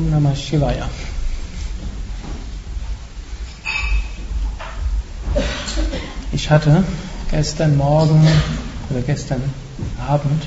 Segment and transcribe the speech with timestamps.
[0.00, 0.88] Om Namah Shivaya.
[6.32, 6.84] Ich hatte
[7.30, 8.26] gestern Morgen
[8.88, 9.42] oder gestern
[10.08, 10.42] Abend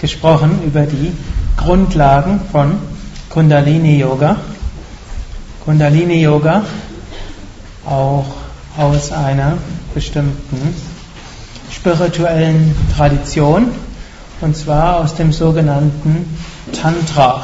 [0.00, 1.12] gesprochen über die
[1.56, 2.80] Grundlagen von
[3.28, 4.38] Kundalini Yoga.
[5.64, 6.64] Kundalini Yoga
[7.86, 8.26] auch
[8.76, 9.58] aus einer
[9.94, 10.74] bestimmten
[11.70, 13.68] spirituellen Tradition
[14.40, 16.36] und zwar aus dem sogenannten
[16.72, 17.37] Tantra.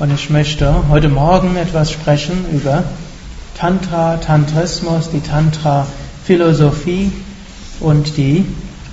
[0.00, 2.84] Und ich möchte heute Morgen etwas sprechen über
[3.56, 7.10] Tantra, Tantrismus, die Tantra-Philosophie
[7.80, 8.44] und die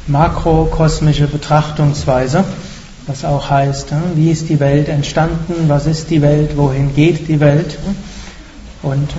[0.08, 2.44] makrokosmische Betrachtungsweise,
[3.06, 7.28] was auch heißt, hm, wie ist die Welt entstanden, was ist die Welt, wohin geht
[7.28, 7.78] die Welt?
[8.82, 9.12] Und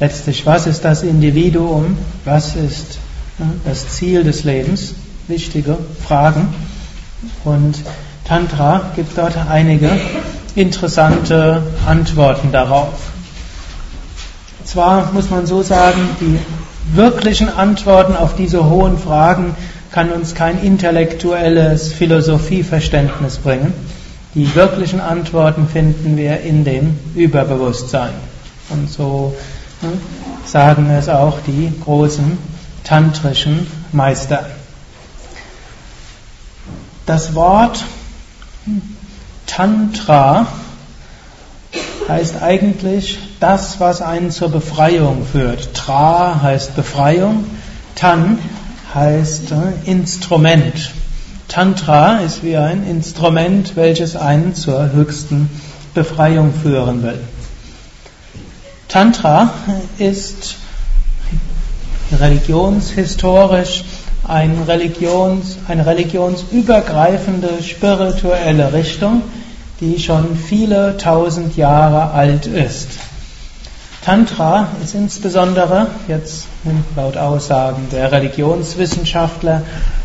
[0.00, 2.98] letztlich, was ist das Individuum, was ist
[3.36, 4.94] hm, das Ziel des Lebens,
[5.28, 6.48] wichtige Fragen.
[7.44, 7.76] Und
[8.24, 9.88] Tantra gibt dort einige
[10.58, 12.94] interessante Antworten darauf.
[14.64, 16.38] Zwar muss man so sagen, die
[16.96, 19.54] wirklichen Antworten auf diese hohen Fragen
[19.92, 23.72] kann uns kein intellektuelles Philosophieverständnis bringen.
[24.34, 28.12] Die wirklichen Antworten finden wir in dem Überbewusstsein.
[28.68, 29.34] Und so
[29.80, 30.00] hm,
[30.44, 32.36] sagen es auch die großen
[32.84, 34.46] tantrischen Meister.
[37.06, 37.84] Das Wort
[39.58, 40.46] Tantra
[42.06, 45.74] heißt eigentlich das, was einen zur Befreiung führt.
[45.74, 47.44] Tra heißt Befreiung,
[47.96, 48.38] Tan
[48.94, 50.92] heißt äh, Instrument.
[51.48, 55.50] Tantra ist wie ein Instrument, welches einen zur höchsten
[55.92, 57.18] Befreiung führen will.
[58.86, 59.50] Tantra
[59.98, 60.54] ist
[62.16, 63.82] religionshistorisch
[64.22, 69.22] ein Religions, eine religionsübergreifende spirituelle Richtung,
[69.80, 72.88] die schon viele tausend Jahre alt ist.
[74.04, 76.46] Tantra ist insbesondere jetzt
[76.96, 79.62] laut Aussagen der Religionswissenschaftler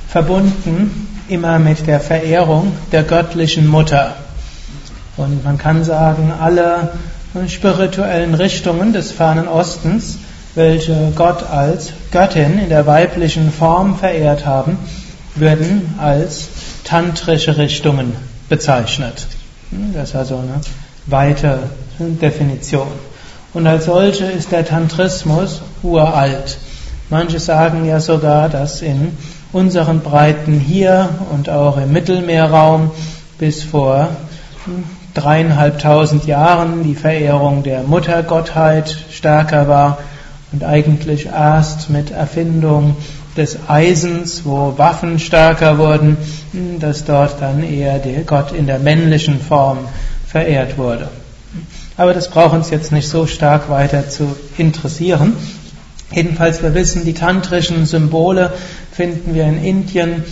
[0.07, 4.15] verbunden immer mit der Verehrung der göttlichen Mutter.
[5.15, 6.91] Und man kann sagen, alle
[7.47, 10.17] spirituellen Richtungen des fernen Ostens
[10.55, 14.77] welche Gott als Göttin in der weiblichen Form verehrt haben,
[15.35, 16.49] werden als
[16.83, 18.13] tantrische Richtungen
[18.49, 19.27] bezeichnet.
[19.93, 20.61] Das ist also eine
[21.05, 21.59] weite
[21.99, 22.87] Definition.
[23.53, 26.57] Und als solche ist der Tantrismus uralt.
[27.09, 29.15] Manche sagen ja sogar, dass in
[29.51, 32.91] unseren Breiten hier und auch im Mittelmeerraum
[33.37, 34.09] bis vor
[35.13, 39.99] dreieinhalbtausend Jahren die Verehrung der Muttergottheit stärker war
[40.51, 42.95] und eigentlich erst mit Erfindung
[43.37, 46.17] des Eisens, wo Waffen stärker wurden,
[46.79, 49.79] dass dort dann eher der Gott in der männlichen Form
[50.27, 51.09] verehrt wurde.
[51.97, 55.35] Aber das braucht uns jetzt nicht so stark weiter zu interessieren.
[56.11, 58.53] Jedenfalls, wir wissen, die tantrischen Symbole
[58.91, 60.23] finden wir in Indien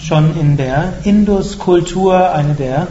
[0.00, 2.86] schon in der Indus-Kultur, eine der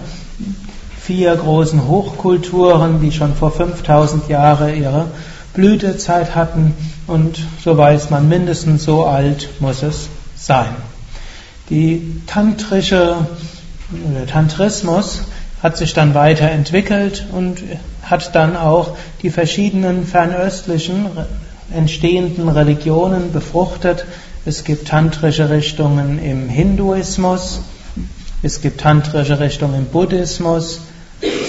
[1.01, 5.07] vier großen Hochkulturen, die schon vor 5000 Jahren ihre
[5.53, 6.73] Blütezeit hatten
[7.07, 10.75] und so weiß man, mindestens so alt muss es sein.
[11.69, 13.15] Die tantrische
[14.11, 15.21] oder Tantrismus
[15.61, 17.59] hat sich dann weiterentwickelt und
[18.03, 21.07] hat dann auch die verschiedenen fernöstlichen
[21.73, 24.05] entstehenden Religionen befruchtet.
[24.45, 27.61] Es gibt tantrische Richtungen im Hinduismus,
[28.43, 30.81] es gibt tantrische Richtungen im Buddhismus,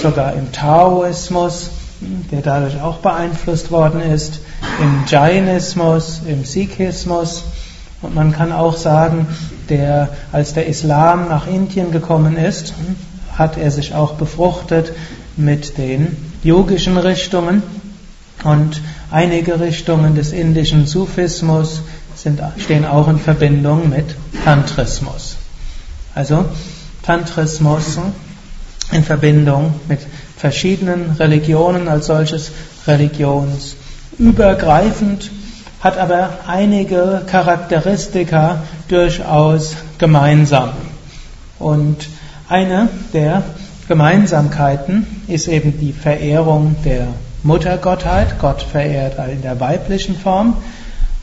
[0.02, 4.40] sogar im Taoismus der dadurch auch beeinflusst worden ist,
[4.80, 7.44] im Jainismus, im Sikhismus.
[8.02, 9.26] Und man kann auch sagen,
[9.68, 12.74] der, als der Islam nach Indien gekommen ist,
[13.36, 14.92] hat er sich auch befruchtet
[15.36, 17.62] mit den yogischen Richtungen
[18.44, 18.80] und
[19.10, 21.82] einige Richtungen des indischen Sufismus
[22.14, 24.14] sind, stehen auch in Verbindung mit
[24.44, 25.36] Tantrismus.
[26.14, 26.44] Also
[27.02, 27.98] Tantrismus
[28.92, 30.00] in Verbindung mit
[30.36, 32.50] verschiedenen Religionen als solches
[34.18, 35.30] religionsübergreifend,
[35.80, 40.70] hat aber einige Charakteristika durchaus gemeinsam.
[41.58, 42.08] Und
[42.48, 43.42] eine der
[43.88, 47.08] Gemeinsamkeiten ist eben die Verehrung der
[47.42, 50.56] Muttergottheit, Gott verehrt in der weiblichen Form.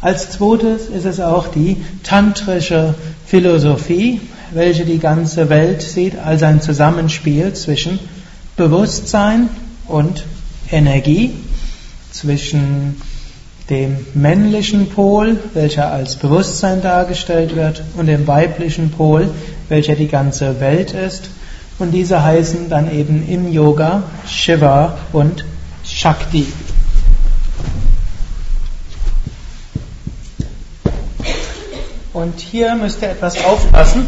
[0.01, 2.93] Als zweites ist es auch die tantrische
[3.25, 7.99] Philosophie, welche die ganze Welt sieht als ein Zusammenspiel zwischen
[8.55, 9.49] Bewusstsein
[9.87, 10.23] und
[10.71, 11.31] Energie,
[12.13, 13.01] zwischen
[13.69, 19.29] dem männlichen Pol, welcher als Bewusstsein dargestellt wird, und dem weiblichen Pol,
[19.67, 21.29] welcher die ganze Welt ist,
[21.79, 25.43] Und diese heißen dann eben im Yoga Shiva und
[25.83, 26.45] Shakti.
[32.13, 34.05] Und hier müsst ihr etwas aufpassen.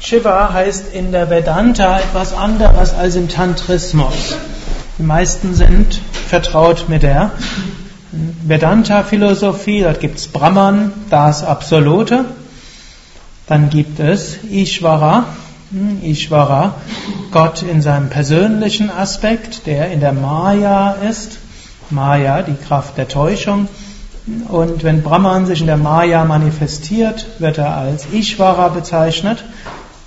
[0.00, 4.36] Shiva heißt in der Vedanta etwas anderes als im Tantrismus.
[4.98, 7.32] Die meisten sind vertraut mit der
[8.12, 9.82] Vedanta-Philosophie.
[9.82, 12.24] Dort gibt es Brahman, das Absolute.
[13.46, 15.26] Dann gibt es Ishvara,
[15.70, 16.76] hm, Ishvara,
[17.30, 21.38] Gott in seinem persönlichen Aspekt, der in der Maya ist.
[21.90, 23.68] Maya, die Kraft der Täuschung.
[24.48, 29.44] Und wenn Brahman sich in der Maya manifestiert, wird er als Ishvara bezeichnet.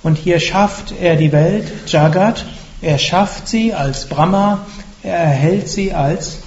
[0.02, 2.44] Und hier schafft er die Welt, Jagat.
[2.82, 4.60] Er schafft sie als Brahma.
[5.02, 6.38] Er erhält sie als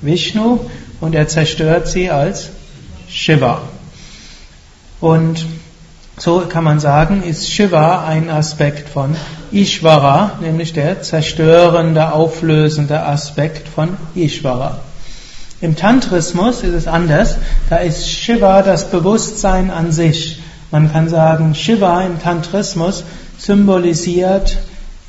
[0.00, 0.60] Vishnu
[1.00, 2.50] und er zerstört sie als
[3.08, 3.62] Shiva.
[5.00, 5.44] Und
[6.16, 9.16] so kann man sagen, ist Shiva ein Aspekt von
[9.50, 14.80] Ishvara, nämlich der zerstörende, auflösende Aspekt von Ishvara.
[15.62, 17.36] Im Tantrismus ist es anders.
[17.68, 20.40] Da ist Shiva das Bewusstsein an sich.
[20.70, 23.04] Man kann sagen, Shiva im Tantrismus
[23.38, 24.58] symbolisiert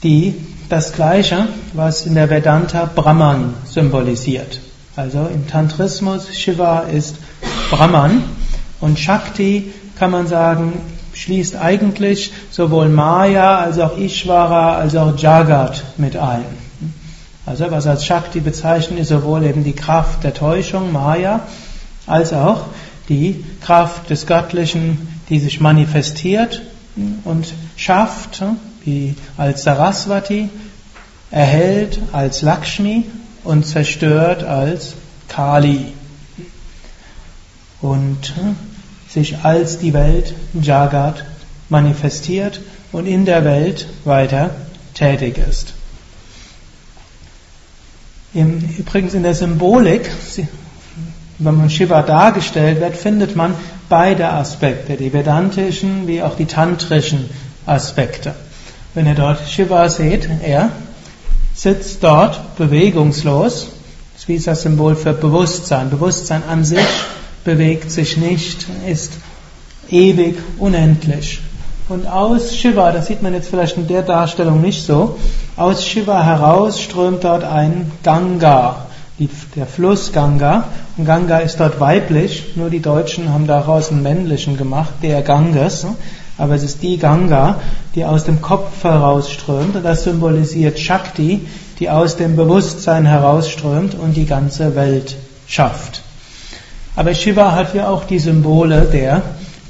[0.04, 0.36] die,
[0.72, 4.62] das Gleiche, was in der Vedanta Brahman symbolisiert.
[4.96, 7.18] Also im Tantrismus Shiva ist
[7.70, 8.24] Brahman
[8.80, 10.74] und Shakti kann man sagen,
[11.14, 16.46] schließt eigentlich sowohl Maya als auch Ishvara als auch Jagat mit ein.
[17.46, 21.42] Also was als Shakti bezeichnet, ist sowohl eben die Kraft der Täuschung, Maya,
[22.08, 22.68] als auch
[23.10, 26.62] die Kraft des Göttlichen, die sich manifestiert
[27.26, 28.42] und schafft,
[28.84, 30.50] wie als Saraswati,
[31.30, 33.06] erhält als Lakshmi
[33.44, 34.94] und zerstört als
[35.28, 35.94] Kali.
[37.82, 38.34] Und
[39.10, 41.26] sich als die Welt Jagat
[41.70, 42.62] manifestiert
[42.92, 44.52] und in der Welt weiter
[44.94, 45.74] tätig ist.
[48.34, 50.10] Übrigens in der Symbolik,
[51.40, 53.56] wenn man Shiva dargestellt wird, findet man
[53.90, 57.30] beide Aspekte, die vedantischen wie auch die tantrischen
[57.66, 58.34] Aspekte.
[58.94, 60.70] Wenn ihr dort Shiva seht, er
[61.56, 63.68] sitzt dort bewegungslos,
[64.14, 65.90] das ist das Symbol für Bewusstsein.
[65.90, 66.86] Bewusstsein an sich
[67.46, 69.14] bewegt sich nicht, ist
[69.90, 71.40] ewig, unendlich.
[71.88, 75.18] Und aus Shiva, das sieht man jetzt vielleicht in der Darstellung nicht so,
[75.56, 78.88] aus Shiva heraus strömt dort ein Ganga,
[79.56, 80.66] der Fluss Ganga.
[80.98, 85.86] Und Ganga ist dort weiblich, nur die Deutschen haben daraus einen männlichen gemacht, der Ganges.
[86.42, 87.60] Aber es ist die Ganga,
[87.94, 91.46] die aus dem Kopf herausströmt und das symbolisiert Shakti,
[91.80, 96.02] die aus dem Bewusstsein herausströmt und die ganze Welt schafft.
[96.96, 99.22] Aber Shiva hat hier auch die Symbole der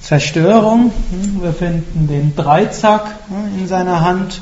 [0.02, 0.94] Zerstörung.
[1.42, 3.18] Wir finden den Dreizack
[3.60, 4.42] in seiner Hand.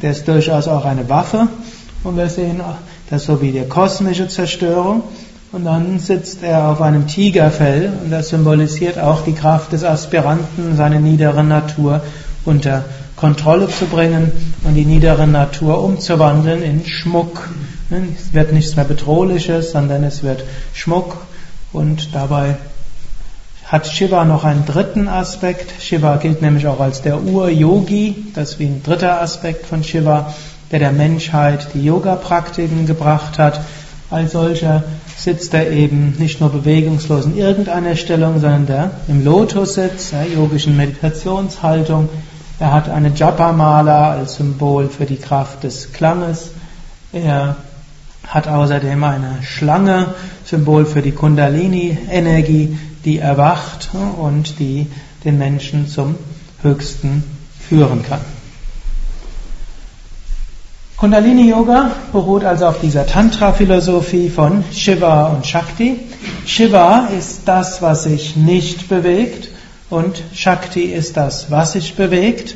[0.00, 1.48] Der ist durchaus auch eine Waffe.
[2.04, 2.62] Und wir sehen
[3.10, 5.02] das so wie die kosmische Zerstörung.
[5.54, 10.76] Und dann sitzt er auf einem Tigerfell und das symbolisiert auch die Kraft des Aspiranten,
[10.76, 12.02] seine niedere Natur
[12.44, 12.84] unter
[13.14, 14.32] Kontrolle zu bringen
[14.64, 17.50] und die niedere Natur umzuwandeln in Schmuck.
[17.88, 21.18] Es wird nichts mehr Bedrohliches, sondern es wird Schmuck
[21.72, 22.56] und dabei
[23.64, 25.80] hat Shiva noch einen dritten Aspekt.
[25.80, 30.34] Shiva gilt nämlich auch als der Ur-Yogi, das ist wie ein dritter Aspekt von Shiva,
[30.72, 33.60] der der Menschheit die Yoga-Praktiken gebracht hat.
[34.10, 34.82] Als solcher
[35.16, 40.26] sitzt er eben nicht nur bewegungslos in irgendeiner Stellung, sondern der im Lotus sitzt, der
[40.28, 42.08] yogischen Meditationshaltung.
[42.58, 46.50] Er hat eine Japa-Mala als Symbol für die Kraft des Klanges.
[47.12, 47.56] Er
[48.26, 54.86] hat außerdem eine Schlange, Symbol für die Kundalini-Energie, die erwacht und die
[55.24, 56.16] den Menschen zum
[56.62, 57.24] Höchsten
[57.68, 58.20] führen kann.
[60.96, 66.00] Kundalini Yoga beruht also auf dieser Tantra-Philosophie von Shiva und Shakti.
[66.46, 69.48] Shiva ist das, was sich nicht bewegt
[69.90, 72.54] und Shakti ist das, was sich bewegt.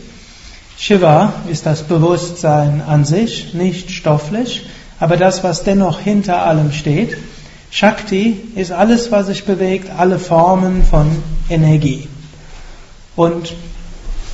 [0.79, 4.67] Shiva ist das Bewusstsein an sich, nicht stofflich
[5.01, 7.17] aber das, was dennoch hinter allem steht.
[7.71, 11.07] Shakti ist alles, was sich bewegt, alle Formen von
[11.49, 12.09] Energie.
[13.15, 13.55] Und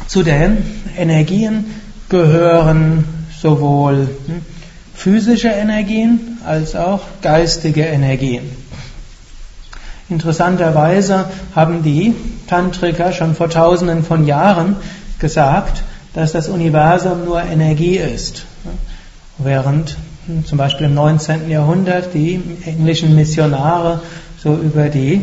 [0.06, 0.58] zu den
[0.96, 1.66] Energien
[2.08, 3.04] gehören
[3.44, 4.40] sowohl hm,
[4.94, 8.44] physische Energien als auch geistige Energien.
[10.08, 12.14] Interessanterweise haben die
[12.46, 14.76] Tantriker schon vor tausenden von Jahren
[15.18, 15.82] gesagt,
[16.14, 18.46] dass das Universum nur Energie ist.
[19.36, 19.98] Während
[20.46, 21.50] zum Beispiel im 19.
[21.50, 24.00] Jahrhundert die englischen Missionare
[24.42, 25.20] so über die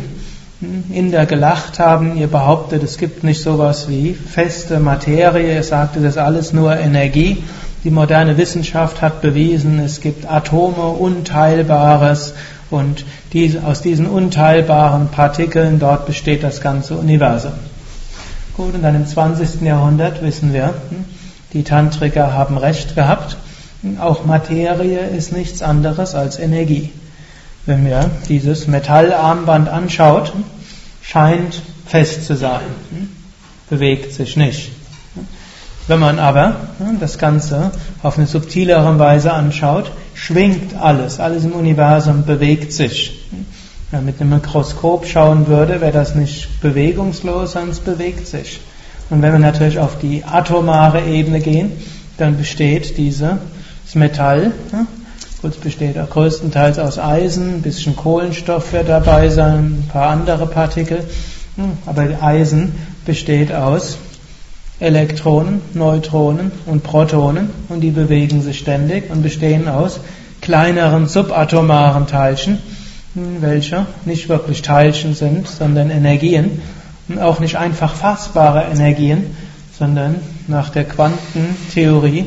[0.92, 2.16] Inder gelacht haben.
[2.16, 5.56] Ihr behauptet, es gibt nicht sowas wie feste Materie.
[5.56, 7.42] Ihr sagt, es ist alles nur Energie.
[7.84, 12.34] Die moderne Wissenschaft hat bewiesen, es gibt Atome, Unteilbares
[12.70, 13.04] und
[13.64, 17.52] aus diesen unteilbaren Partikeln, dort besteht das ganze Universum.
[18.56, 19.62] Gut, und dann im 20.
[19.62, 21.04] Jahrhundert wissen wir, hm,
[21.54, 23.36] die Tantriker haben recht gehabt.
[23.98, 26.90] Auch Materie ist nichts anderes als Energie.
[27.66, 30.32] Wenn wir dieses Metallarmband anschaut,
[31.02, 32.60] scheint fest zu sein,
[32.90, 33.08] hm,
[33.68, 34.70] bewegt sich nicht.
[35.88, 36.56] Wenn man aber
[37.00, 37.72] das Ganze
[38.02, 43.28] auf eine subtilere Weise anschaut, schwingt alles, alles im Universum bewegt sich.
[43.90, 48.60] Wenn man mit einem Mikroskop schauen würde, wäre das nicht bewegungslos, sondern es bewegt sich.
[49.10, 51.72] Und wenn wir natürlich auf die atomare Ebene gehen,
[52.16, 53.32] dann besteht dieses
[53.94, 54.52] Metall,
[55.42, 60.46] es besteht auch größtenteils aus Eisen, ein bisschen Kohlenstoff wird dabei sein, ein paar andere
[60.46, 61.04] Partikel,
[61.84, 62.72] aber Eisen
[63.04, 63.98] besteht aus
[64.82, 70.00] Elektronen, Neutronen und Protonen und die bewegen sich ständig und bestehen aus
[70.40, 72.58] kleineren subatomaren Teilchen,
[73.14, 76.60] welche nicht wirklich Teilchen sind, sondern Energien
[77.08, 79.36] und auch nicht einfach fassbare Energien,
[79.78, 80.16] sondern
[80.48, 82.24] nach der Quantentheorie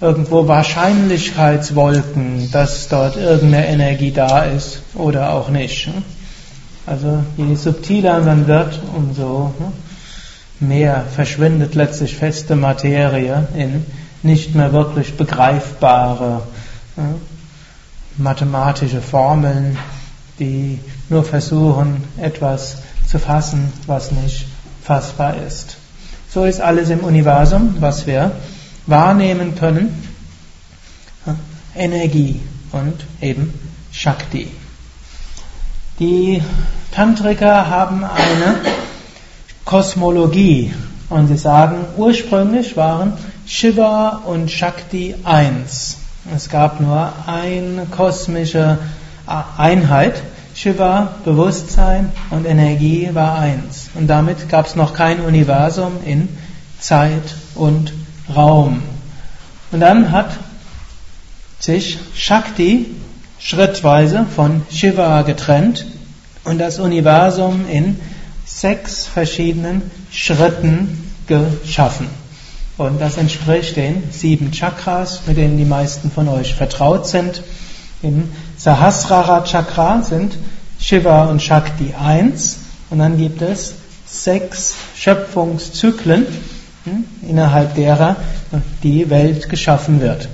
[0.00, 5.88] irgendwo Wahrscheinlichkeitswolken, dass dort irgendeine Energie da ist oder auch nicht.
[6.86, 9.52] Also je subtiler man wird, umso
[10.62, 13.84] mehr verschwindet letztlich feste Materie in
[14.22, 16.42] nicht mehr wirklich begreifbare
[16.96, 17.00] äh,
[18.16, 19.76] mathematische Formeln,
[20.38, 20.78] die
[21.08, 24.46] nur versuchen, etwas zu fassen, was nicht
[24.82, 25.76] fassbar ist.
[26.28, 28.32] So ist alles im Universum, was wir
[28.86, 30.08] wahrnehmen können,
[31.74, 32.40] Energie
[32.72, 33.52] und eben
[33.92, 34.48] Shakti.
[35.98, 36.42] Die
[36.90, 38.56] Tantriker haben eine
[39.64, 40.72] Kosmologie.
[41.08, 43.12] Und sie sagen, ursprünglich waren
[43.46, 45.98] Shiva und Shakti eins.
[46.34, 48.78] Es gab nur eine kosmische
[49.58, 50.22] Einheit.
[50.54, 53.90] Shiva, Bewusstsein und Energie war eins.
[53.94, 56.28] Und damit gab es noch kein Universum in
[56.78, 57.92] Zeit und
[58.34, 58.82] Raum.
[59.70, 60.30] Und dann hat
[61.58, 62.86] sich Shakti
[63.38, 65.86] schrittweise von Shiva getrennt
[66.44, 67.98] und das Universum in
[68.44, 72.08] sechs verschiedenen Schritten geschaffen.
[72.78, 77.42] Und das entspricht den sieben Chakras, mit denen die meisten von euch vertraut sind.
[78.02, 80.36] Im Sahasrara Chakra sind
[80.80, 82.58] Shiva und Shakti eins
[82.90, 83.74] und dann gibt es
[84.06, 86.26] sechs Schöpfungszyklen,
[86.84, 88.16] hm, innerhalb derer
[88.82, 90.28] die Welt geschaffen wird.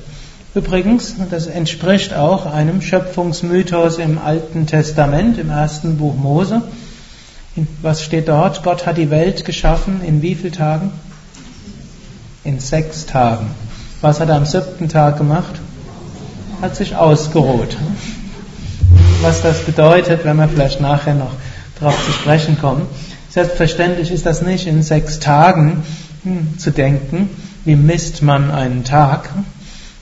[0.55, 6.63] Übrigens, das entspricht auch einem Schöpfungsmythos im Alten Testament, im ersten Buch Mose.
[7.83, 8.63] Was steht dort?
[8.63, 10.91] Gott hat die Welt geschaffen in wie vielen Tagen?
[12.45, 13.47] In sechs Tagen.
[14.01, 15.61] Was hat er am siebten Tag gemacht?
[16.63, 17.77] Hat sich ausgeruht.
[19.23, 21.33] Was das bedeutet, wenn wir vielleicht nachher noch
[21.81, 22.87] darauf zu sprechen kommen.
[23.31, 25.83] Selbstverständlich ist das nicht in sechs Tagen
[26.23, 27.31] hm, zu denken.
[27.65, 29.31] Wie misst man einen Tag?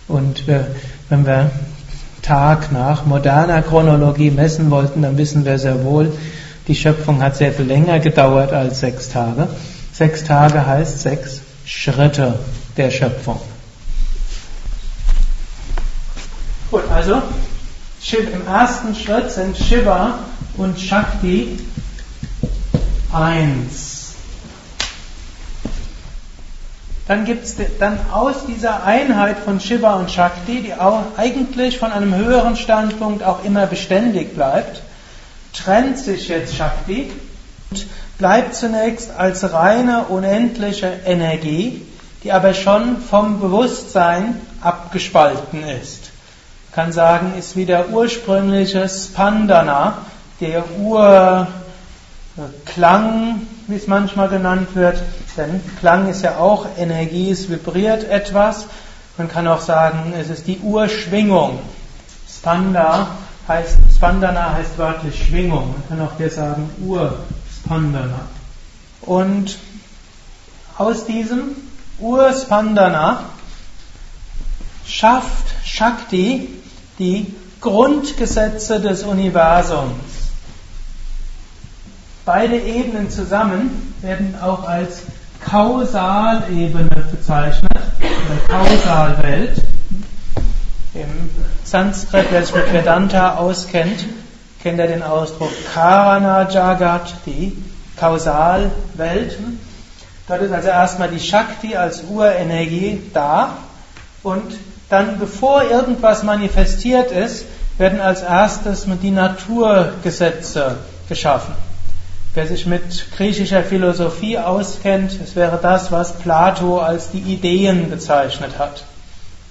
[0.09, 0.69] Und wir,
[1.09, 1.51] wenn wir
[2.23, 6.13] Tag nach moderner Chronologie messen wollten, dann wissen wir sehr wohl,
[6.69, 9.49] die Schöpfung hat sehr viel länger gedauert als sechs Tage.
[9.93, 12.39] Sechs Tage heißt sechs Schritte
[12.77, 13.41] der Schöpfung.
[16.71, 17.23] Gut, also
[18.13, 20.19] im ersten Schritt sind Shiva
[20.57, 21.59] und Shakti
[23.13, 24.15] eins.
[27.09, 31.93] Dann gibt es dann aus dieser Einheit von Shiva und Shakti, die auch eigentlich von
[31.93, 34.83] einem höheren Standpunkt auch immer beständig bleibt,
[35.65, 37.11] trennt sich jetzt Shakti
[37.71, 37.87] und
[38.19, 41.83] bleibt zunächst als reine, unendliche Energie,
[42.23, 46.11] die aber schon vom Bewusstsein abgespalten ist.
[46.71, 49.99] Man kann sagen, ist wie der ursprüngliche Spandana,
[50.41, 51.47] der Urklang,
[53.67, 54.99] wie es manchmal genannt wird,
[55.37, 58.67] denn Klang ist ja auch Energie, es vibriert etwas.
[59.17, 61.59] Man kann auch sagen, es ist die Urschwingung.
[62.29, 63.09] Spanda
[63.49, 65.73] heißt, Spandana heißt wörtlich Schwingung.
[65.73, 68.21] Man kann auch hier sagen Urspandana.
[69.03, 69.57] Und
[70.77, 71.57] aus diesem
[71.99, 73.25] Urspandana
[74.85, 76.49] schafft Shakti
[76.99, 79.93] die Grundgesetze des Universums.
[82.25, 85.03] Beide Ebenen zusammen werden auch als
[85.45, 89.63] Kausalebene bezeichnet, oder Kausalwelt.
[90.95, 91.31] Im
[91.77, 94.07] Sanskrit, wer sich mit Vedanta auskennt,
[94.63, 97.53] kennt ihr den Ausdruck Karana Jagat, die
[98.01, 99.37] Kausalwelt.
[100.27, 103.59] Dort ist also erstmal die Shakti als Urenergie da
[104.23, 104.57] und
[104.89, 107.45] dann, bevor irgendwas manifestiert ist,
[107.77, 110.79] werden als erstes die Naturgesetze
[111.11, 111.53] geschaffen.
[112.33, 118.59] Wer sich mit griechischer Philosophie auskennt, es wäre das, was Plato als die Ideen bezeichnet
[118.59, 118.85] hat.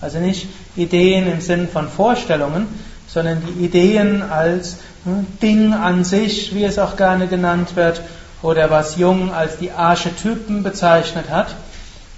[0.06, 2.68] Also nicht Ideen im Sinn von Vorstellungen,
[3.08, 8.04] sondern die Ideen als hm, Ding an sich, wie es auch gerne genannt wird,
[8.44, 11.56] oder was Jung als die Archetypen bezeichnet hat.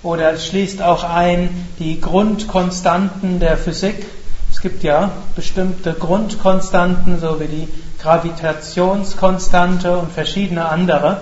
[0.03, 4.05] Oder es schließt auch ein die Grundkonstanten der Physik.
[4.51, 7.67] Es gibt ja bestimmte Grundkonstanten, so wie die
[8.01, 11.21] Gravitationskonstante und verschiedene andere.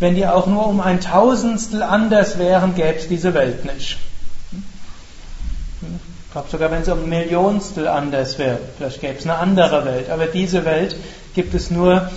[0.00, 3.98] Wenn die auch nur um ein Tausendstel anders wären, gäbe es diese Welt nicht.
[6.36, 10.10] Glaube sogar, wenn es um ein Millionstel anders wäre, vielleicht gäbe es eine andere Welt.
[10.10, 10.94] Aber diese Welt
[11.34, 12.10] gibt es nur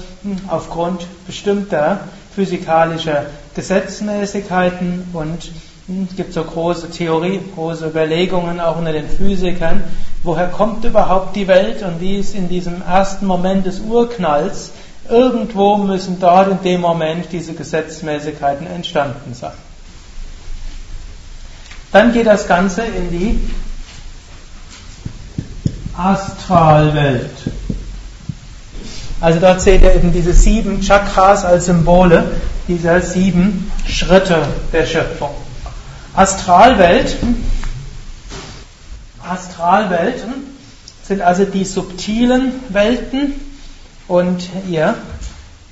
[0.49, 2.01] aufgrund bestimmter
[2.35, 5.51] physikalischer Gesetzmäßigkeiten und
[6.09, 9.85] es gibt so große Theorie, große Überlegungen auch unter den Physikern,
[10.23, 14.71] woher kommt überhaupt die Welt und wie ist in diesem ersten Moment des Urknalls,
[15.07, 19.53] irgendwo müssen dort in dem Moment diese Gesetzmäßigkeiten entstanden sein.
[21.93, 23.39] Dann geht das Ganze in die
[25.99, 27.29] Astralwelt.
[29.19, 32.23] Also dort seht ihr eben diese sieben Chakras als Symbole
[32.69, 35.31] dieser sieben Schritte der Schöpfung.
[36.15, 37.43] Astralwelten,
[39.27, 40.33] Astralwelten
[41.03, 43.33] sind also die subtilen Welten
[44.07, 44.95] und ihr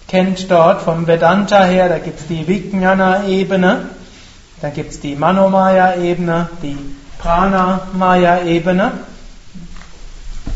[0.10, 3.89] kennt dort vom Vedanta her, da gibt es die Vijnana-Ebene,
[4.62, 6.77] da gibt es die Manomaya-Ebene, die
[7.19, 8.92] Prana-Maya-Ebene.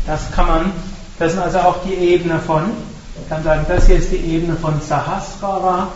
[0.06, 0.72] Das kann man,
[1.18, 2.70] das sind also auch die Ebene von,
[3.20, 5.88] ich kann sagen, das hier ist die Ebene von Sahasrara,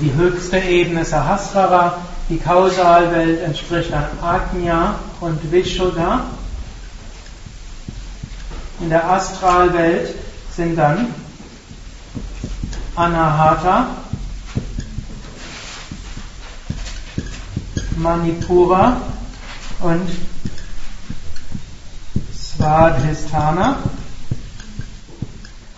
[0.00, 6.20] die höchste Ebene Sahasrara, die Kausalwelt entspricht dann Ajna und Vishuddha.
[8.80, 10.14] In der Astralwelt
[10.56, 11.12] sind dann
[12.94, 13.88] Anahata,
[17.96, 18.96] Manipura
[19.80, 20.08] und
[22.60, 23.76] Svadhisthana.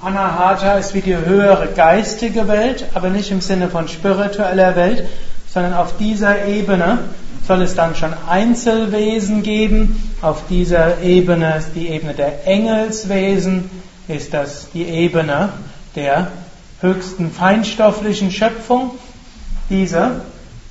[0.03, 5.07] Anahata ist wie die höhere geistige Welt, aber nicht im Sinne von spiritueller Welt,
[5.49, 6.99] sondern auf dieser Ebene
[7.47, 10.13] soll es dann schon Einzelwesen geben.
[10.23, 13.71] Auf dieser Ebene ist die Ebene der Engelswesen,
[14.09, 15.51] ist das die Ebene
[15.95, 16.33] der
[16.81, 18.91] höchsten feinstofflichen Schöpfung.
[19.71, 20.23] Diese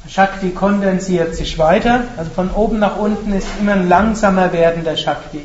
[0.09, 5.39] Shakti kondensiert sich weiter, also von oben nach unten ist immer ein langsamer werdender Shakti.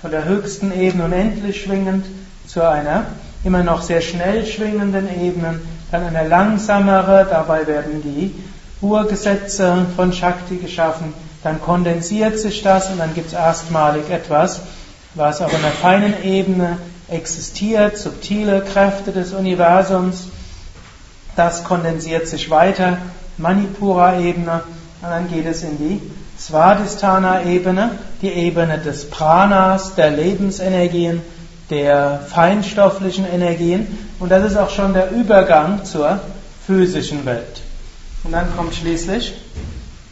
[0.00, 2.06] Von der höchsten Ebene unendlich schwingend
[2.46, 3.06] zu einer
[3.44, 8.34] immer noch sehr schnell schwingenden Ebene, dann eine langsamere, dabei werden die
[8.80, 14.60] Urgesetze von Shakti geschaffen, dann kondensiert sich das und dann gibt es erstmalig etwas,
[15.14, 20.28] was auf einer feinen Ebene existiert, subtile Kräfte des Universums,
[21.36, 22.98] das kondensiert sich weiter,
[23.36, 24.62] Manipura-Ebene,
[25.00, 26.00] und dann geht es in die
[26.38, 31.20] Svadhisthana-Ebene, die Ebene des Pranas, der Lebensenergien,
[31.70, 36.20] der feinstofflichen Energien und das ist auch schon der Übergang zur
[36.66, 37.62] physischen Welt.
[38.24, 39.34] Und dann kommt schließlich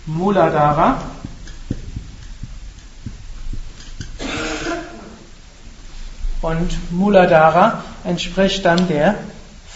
[0.06, 1.00] Muladhara.
[6.42, 9.16] Und Muladhara entspricht dann der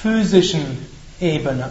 [0.01, 0.87] physischen
[1.21, 1.71] Ebene.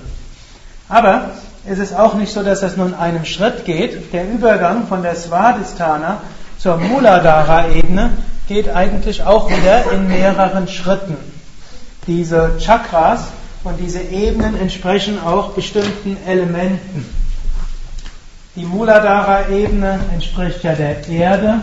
[0.89, 1.31] Aber
[1.69, 4.12] es ist auch nicht so, dass das nur in einem Schritt geht.
[4.12, 6.21] Der Übergang von der Svadhisthana
[6.58, 8.10] zur Muladhara-Ebene
[8.47, 11.15] geht eigentlich auch wieder in mehreren Schritten.
[12.08, 13.25] Diese Chakras
[13.63, 17.05] und diese Ebenen entsprechen auch bestimmten Elementen.
[18.55, 21.62] Die Muladhara-Ebene entspricht ja der Erde,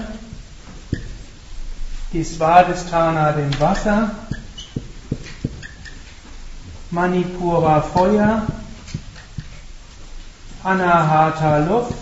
[2.12, 4.12] die Svadhisthana dem Wasser,
[6.92, 8.42] Manipura Feuer,
[10.66, 11.94] Anahata Luft,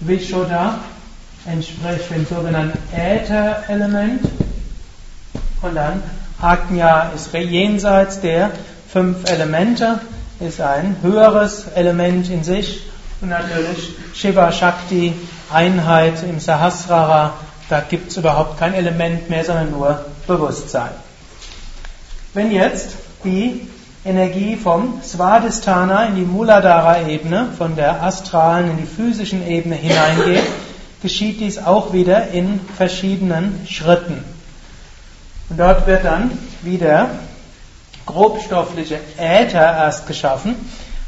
[0.00, 0.78] Vishuddha
[1.46, 4.28] entspricht dem sogenannten Äther-Element.
[5.62, 6.02] Und dann
[6.38, 8.50] Ajna ist jenseits der
[8.92, 10.00] fünf Elemente,
[10.38, 12.82] ist ein höheres Element in sich.
[13.22, 15.14] Und natürlich Shiva Shakti,
[15.50, 17.32] Einheit im Sahasrara,
[17.70, 20.90] da gibt es überhaupt kein Element mehr, sondern nur Bewusstsein.
[22.34, 23.66] Wenn jetzt die
[24.04, 30.42] Energie vom Svadhisthana in die Muladhara-Ebene, von der astralen in die physischen Ebene hineingeht,
[31.02, 34.24] geschieht dies auch wieder in verschiedenen Schritten.
[35.50, 36.30] Und dort wird dann
[36.62, 37.10] wieder
[38.06, 40.54] grobstoffliche Äther erst geschaffen.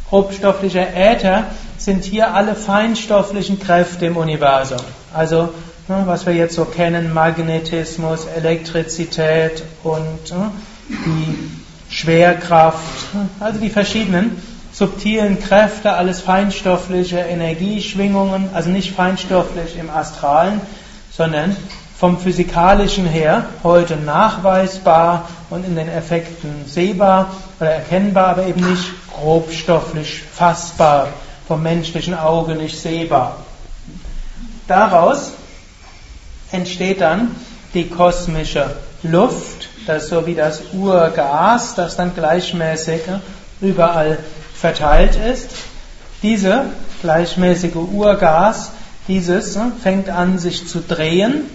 [0.09, 1.45] Grobstoffliche Äther
[1.79, 4.81] sind hier alle feinstofflichen Kräfte im Universum.
[5.15, 5.49] Also
[5.89, 10.51] ne, was wir jetzt so kennen, Magnetismus, Elektrizität und ne,
[10.89, 11.62] die
[11.93, 13.07] Schwerkraft,
[13.39, 20.61] also die verschiedenen subtilen Kräfte, alles feinstoffliche Energieschwingungen, also nicht feinstofflich im Astralen,
[21.11, 21.55] sondern
[21.99, 28.91] vom physikalischen her heute nachweisbar und in den Effekten sehbar oder erkennbar, aber eben nicht
[29.15, 31.09] grobstofflich fassbar,
[31.47, 33.37] vom menschlichen Auge nicht sehbar.
[34.67, 35.33] Daraus
[36.51, 37.37] entsteht dann
[37.75, 43.03] die kosmische Luft, das ist so wie das Urgas, das dann gleichmäßig
[43.61, 44.19] überall
[44.55, 45.51] verteilt ist.
[46.23, 46.67] Diese
[47.01, 48.71] gleichmäßige Urgas,
[49.09, 51.47] dieses fängt an sich zu drehen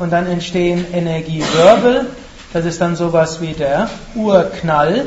[0.00, 2.06] und dann entstehen Energiewirbel.
[2.52, 5.04] Das ist dann sowas wie der Urknall,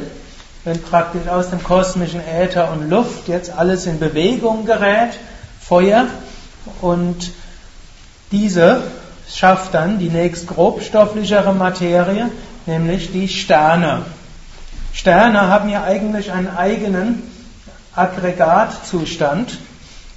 [0.63, 5.19] wenn praktisch aus dem kosmischen Äther und Luft jetzt alles in Bewegung gerät,
[5.59, 6.05] Feuer
[6.79, 7.31] und
[8.31, 8.81] diese
[9.29, 12.29] schafft dann die nächst grobstofflichere Materie,
[12.65, 14.03] nämlich die Sterne.
[14.93, 17.23] Sterne haben ja eigentlich einen eigenen
[17.95, 19.57] Aggregatzustand.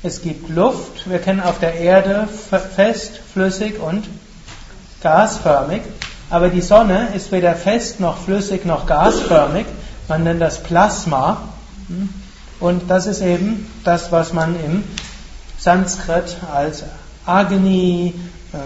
[0.02, 2.28] Es gibt Luft, wir kennen auf der Erde
[2.74, 4.06] fest, flüssig und
[5.02, 5.82] gasförmig,
[6.30, 9.66] aber die Sonne ist weder fest noch flüssig noch gasförmig,
[10.08, 11.42] man nennt das Plasma
[12.60, 14.84] und das ist eben das, was man im
[15.58, 16.84] Sanskrit als
[17.24, 18.14] Agni,
[18.52, 18.56] äh,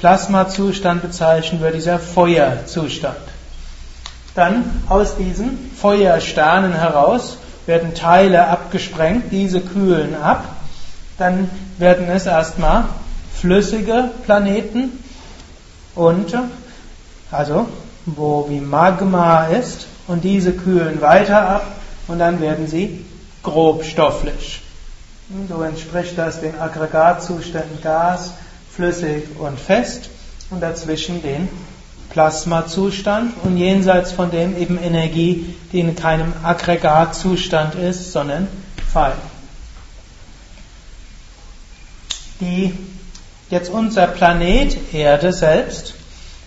[0.00, 3.16] Plasmazustand bezeichnen würde, dieser Feuerzustand.
[4.34, 7.36] Dann aus diesen Feuersternen heraus
[7.66, 10.44] werden Teile abgesprengt, diese kühlen ab.
[11.18, 12.84] Dann werden es erstmal
[13.34, 15.04] flüssige Planeten
[15.94, 16.34] und
[17.30, 17.68] also
[18.06, 21.66] wo wie Magma ist und diese kühlen weiter ab
[22.08, 23.04] und dann werden sie
[23.42, 24.62] grobstofflich.
[25.48, 28.32] So entspricht das den Aggregatzuständen Gas,
[28.74, 30.10] flüssig und fest
[30.50, 31.48] und dazwischen den
[32.10, 38.48] Plasmazustand und jenseits von dem eben Energie, die in keinem Aggregatzustand ist, sondern
[38.92, 39.12] fein.
[42.40, 42.72] Die,
[43.48, 45.94] jetzt unser Planet Erde selbst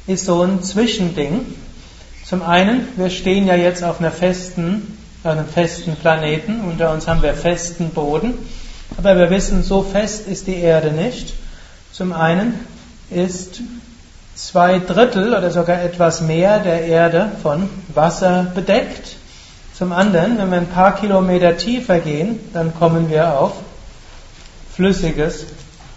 [0.06, 1.46] ist so ein Zwischending.
[2.26, 7.22] Zum einen, wir stehen ja jetzt auf einer festen, einem festen Planeten, unter uns haben
[7.22, 8.34] wir festen Boden,
[8.98, 11.34] aber wir wissen, so fest ist die Erde nicht.
[11.94, 12.60] Zum einen
[13.12, 13.62] ist
[14.34, 19.18] zwei Drittel oder sogar etwas mehr der Erde von Wasser bedeckt.
[19.76, 23.54] Zum anderen, wenn wir ein paar Kilometer tiefer gehen, dann kommen wir auf
[24.76, 25.46] flüssiges,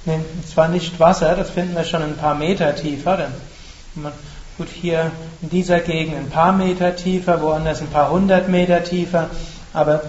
[0.05, 4.13] nee, zwar nicht Wasser, das finden wir schon ein paar Meter tiefer, dann,
[4.59, 9.31] gut, hier in dieser Gegend ein paar Meter tiefer, woanders ein paar hundert Meter tiefer,
[9.73, 10.03] aber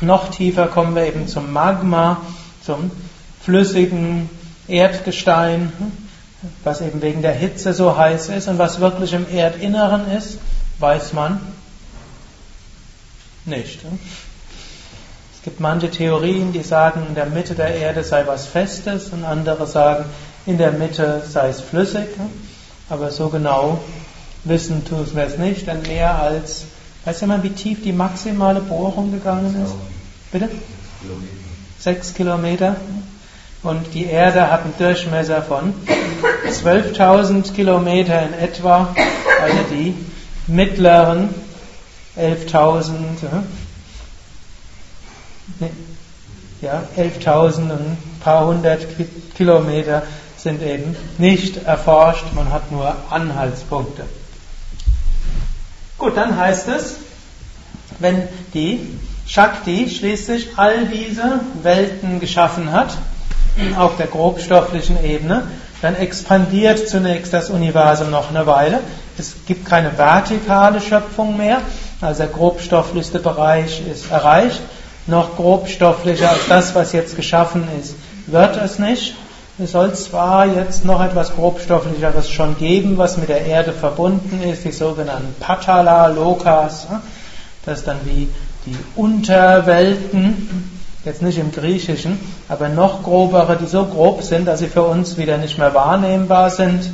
[0.00, 2.20] noch tiefer kommen wir eben zum Magma,
[2.64, 2.90] zum
[3.44, 4.28] flüssigen
[4.68, 5.72] Erdgestein,
[6.62, 10.38] was eben wegen der Hitze so heiß ist und was wirklich im Erdinneren ist,
[10.78, 11.40] weiß man
[13.44, 13.80] nicht.
[15.34, 19.24] Es gibt manche Theorien, die sagen, in der Mitte der Erde sei was Festes und
[19.24, 20.06] andere sagen,
[20.46, 22.08] in der Mitte sei es flüssig.
[22.88, 23.80] Aber so genau
[24.44, 26.64] wissen tun wir es nicht, denn mehr als,
[27.04, 29.74] weiß jemand, wie tief die maximale Bohrung gegangen ist?
[30.32, 30.50] Bitte?
[31.78, 32.76] Sechs Kilometer.
[33.64, 35.72] Und die Erde hat einen Durchmesser von
[36.46, 38.94] 12.000 Kilometer in etwa,
[39.40, 39.94] also die
[40.46, 41.30] mittleren
[42.18, 42.92] 11.000,
[46.60, 48.86] ja, 11.000 und ein paar hundert
[49.34, 50.02] Kilometer
[50.36, 54.04] sind eben nicht erforscht, man hat nur Anhaltspunkte.
[55.96, 56.96] Gut, dann heißt es,
[57.98, 62.98] wenn die Shakti schließlich all diese Welten geschaffen hat,
[63.76, 65.44] auf der grobstofflichen Ebene,
[65.82, 68.80] dann expandiert zunächst das Universum noch eine Weile.
[69.18, 71.60] Es gibt keine vertikale Schöpfung mehr,
[72.00, 74.60] also der grobstofflichste Bereich ist erreicht.
[75.06, 77.94] Noch grobstofflicher als das, was jetzt geschaffen ist,
[78.26, 79.14] wird es nicht.
[79.58, 84.64] Es soll zwar jetzt noch etwas grobstofflicheres schon geben, was mit der Erde verbunden ist,
[84.64, 86.88] die sogenannten Patala, Lokas,
[87.64, 88.28] das ist dann wie
[88.66, 90.73] die Unterwelten,
[91.04, 95.16] jetzt nicht im Griechischen, aber noch grobere, die so grob sind, dass sie für uns
[95.16, 96.90] wieder nicht mehr wahrnehmbar sind.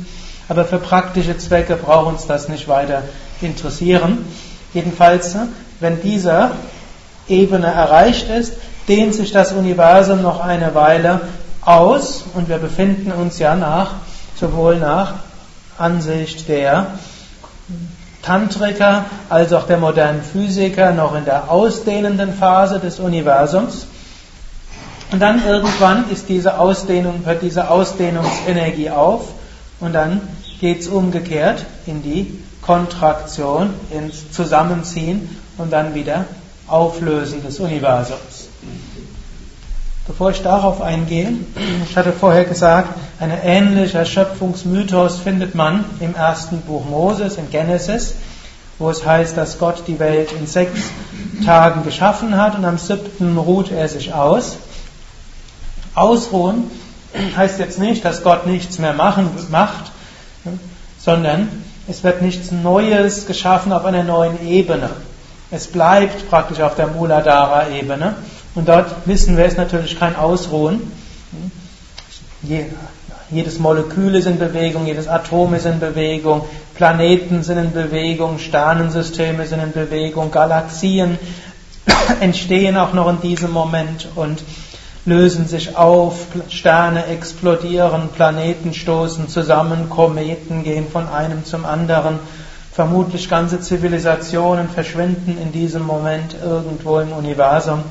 [0.49, 3.03] Aber für praktische Zwecke braucht uns das nicht weiter
[3.41, 4.25] interessieren.
[4.73, 5.35] Jedenfalls,
[5.79, 6.51] wenn diese
[7.27, 8.53] Ebene erreicht ist,
[8.87, 11.21] dehnt sich das Universum noch eine Weile
[11.61, 13.93] aus und wir befinden uns ja nach,
[14.35, 15.13] sowohl nach
[15.77, 16.87] Ansicht der
[18.21, 23.87] Tantriker als auch der modernen Physiker noch in der ausdehnenden Phase des Universums.
[25.11, 29.27] Und dann irgendwann ist diese Ausdehnung, hört diese Ausdehnungsenergie auf
[29.81, 30.21] und dann
[30.61, 36.25] geht es umgekehrt in die Kontraktion, ins Zusammenziehen und dann wieder
[36.67, 38.47] Auflösen des Universums.
[40.07, 41.33] Bevor ich darauf eingehe,
[41.89, 48.15] ich hatte vorher gesagt, ein ähnlicher Schöpfungsmythos findet man im ersten Buch Moses, in Genesis,
[48.79, 50.79] wo es heißt, dass Gott die Welt in sechs
[51.45, 54.57] Tagen geschaffen hat und am siebten ruht er sich aus.
[55.95, 56.69] Ausruhen
[57.35, 59.91] heißt jetzt nicht, dass Gott nichts mehr machen, macht,
[60.99, 61.49] sondern
[61.87, 64.89] es wird nichts Neues geschaffen auf einer neuen Ebene.
[65.49, 68.15] Es bleibt praktisch auf der Muladhara-Ebene.
[68.55, 70.91] Und dort wissen wir, es natürlich kein Ausruhen.
[73.29, 76.43] Jedes Molekül ist in Bewegung, jedes Atom ist in Bewegung,
[76.75, 81.17] Planeten sind in Bewegung, Sternensysteme sind in Bewegung, Galaxien
[82.19, 84.43] entstehen auch noch in diesem Moment und
[85.05, 92.19] lösen sich auf, Sterne explodieren, Planeten stoßen zusammen, Kometen gehen von einem zum anderen.
[92.71, 97.83] Vermutlich ganze Zivilisationen verschwinden in diesem Moment irgendwo im Universum.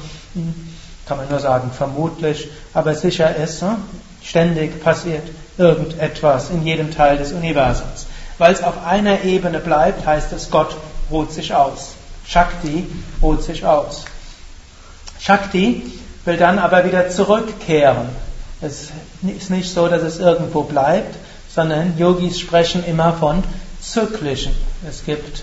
[1.06, 3.76] Kann man nur sagen, vermutlich, aber sicher ist, hm,
[4.22, 5.24] ständig passiert
[5.58, 8.06] irgendetwas in jedem Teil des Universums.
[8.38, 10.74] Weil es auf einer Ebene bleibt, heißt es, Gott
[11.10, 11.92] ruht sich aus.
[12.24, 12.86] Shakti
[13.20, 14.04] ruht sich aus.
[15.18, 15.82] Shakti
[16.30, 18.08] will dann aber wieder zurückkehren.
[18.60, 18.90] Es
[19.36, 21.16] ist nicht so, dass es irgendwo bleibt,
[21.52, 23.42] sondern Yogis sprechen immer von
[23.80, 24.54] zyklischen.
[24.88, 25.42] Es gibt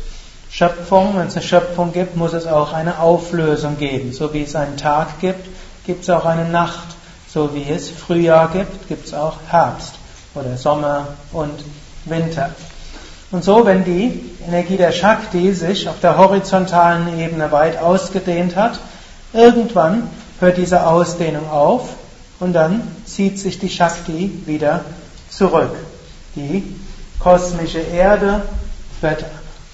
[0.50, 4.13] Schöpfung, wenn es eine Schöpfung gibt, muss es auch eine Auflösung geben.
[4.13, 5.45] So wie es einen Tag gibt,
[5.86, 6.95] gibt es auch eine Nacht.
[7.28, 9.95] So wie es Frühjahr gibt, gibt es auch Herbst
[10.36, 11.65] oder Sommer und
[12.06, 12.52] Winter.
[13.32, 18.80] Und so, wenn die Energie der Shakti sich auf der horizontalen Ebene weit ausgedehnt hat,
[19.34, 21.89] irgendwann hört diese Ausdehnung auf
[22.39, 24.82] und dann zieht sich die Shakti wieder
[25.30, 25.76] zurück.
[26.36, 26.63] Die
[27.19, 28.43] kosmische Erde
[29.02, 29.26] wird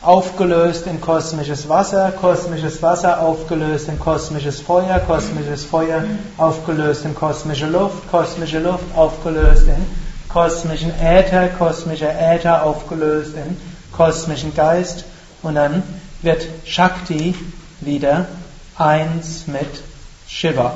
[0.01, 6.03] aufgelöst in kosmisches Wasser, kosmisches Wasser aufgelöst in kosmisches Feuer, kosmisches Feuer
[6.37, 9.85] aufgelöst in kosmische Luft, kosmische Luft aufgelöst in
[10.27, 13.57] kosmischen Äther, kosmischer Äther aufgelöst in
[13.91, 15.05] kosmischen Geist
[15.41, 15.83] und dann
[16.21, 17.35] wird Shakti
[17.81, 18.25] wieder
[18.77, 19.67] eins mit
[20.33, 20.73] Shiva.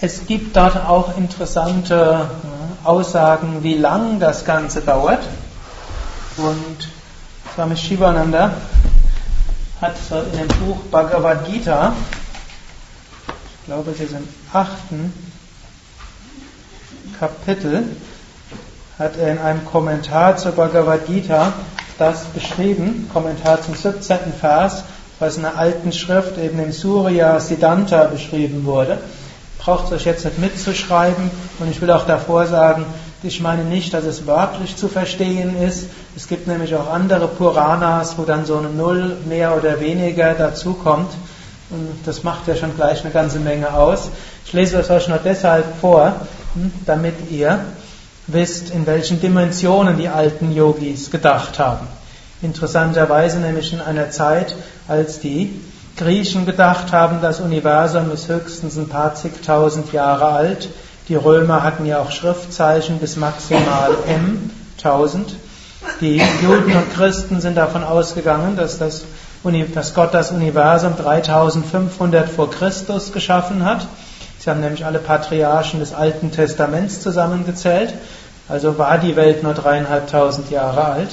[0.00, 2.28] Es gibt dort auch interessante
[2.82, 5.22] Aussagen, wie lang das Ganze dauert.
[6.36, 6.88] Und
[7.54, 8.50] Swami Shivananda
[9.80, 9.96] hat
[10.32, 11.94] in dem Buch Bhagavad Gita,
[13.60, 15.12] ich glaube, es ist im achten
[17.20, 17.84] Kapitel,
[18.98, 21.52] hat er in einem Kommentar zur Bhagavad Gita
[21.98, 24.18] das beschrieben, Kommentar zum 17.
[24.38, 24.84] Vers,
[25.18, 28.98] was in einer alten Schrift eben im Surya Siddhanta beschrieben wurde
[29.66, 31.28] braucht euch jetzt nicht mitzuschreiben.
[31.58, 32.86] Und ich will auch davor sagen,
[33.24, 35.88] ich meine nicht, dass es wörtlich zu verstehen ist.
[36.14, 41.10] Es gibt nämlich auch andere Puranas, wo dann so eine Null mehr oder weniger dazukommt.
[41.70, 44.08] Und das macht ja schon gleich eine ganze Menge aus.
[44.44, 46.14] Ich lese es euch nur deshalb vor,
[46.54, 47.58] hm, damit ihr
[48.26, 51.86] wisst, in welchen Dimensionen die alten Yogis gedacht haben.
[52.42, 54.54] Interessanterweise nämlich in einer Zeit,
[54.88, 55.60] als die
[55.96, 60.68] Griechen gedacht haben, das Universum ist höchstens ein paar zigtausend Jahre alt.
[61.08, 65.34] Die Römer hatten ja auch Schriftzeichen bis maximal M, 1000.
[66.00, 69.04] Die Juden und Christen sind davon ausgegangen, dass, das,
[69.74, 73.86] dass Gott das Universum 3500 vor Christus geschaffen hat.
[74.46, 77.92] Sie haben nämlich alle Patriarchen des Alten Testaments zusammengezählt.
[78.48, 81.08] Also war die Welt nur dreieinhalbtausend Jahre alt.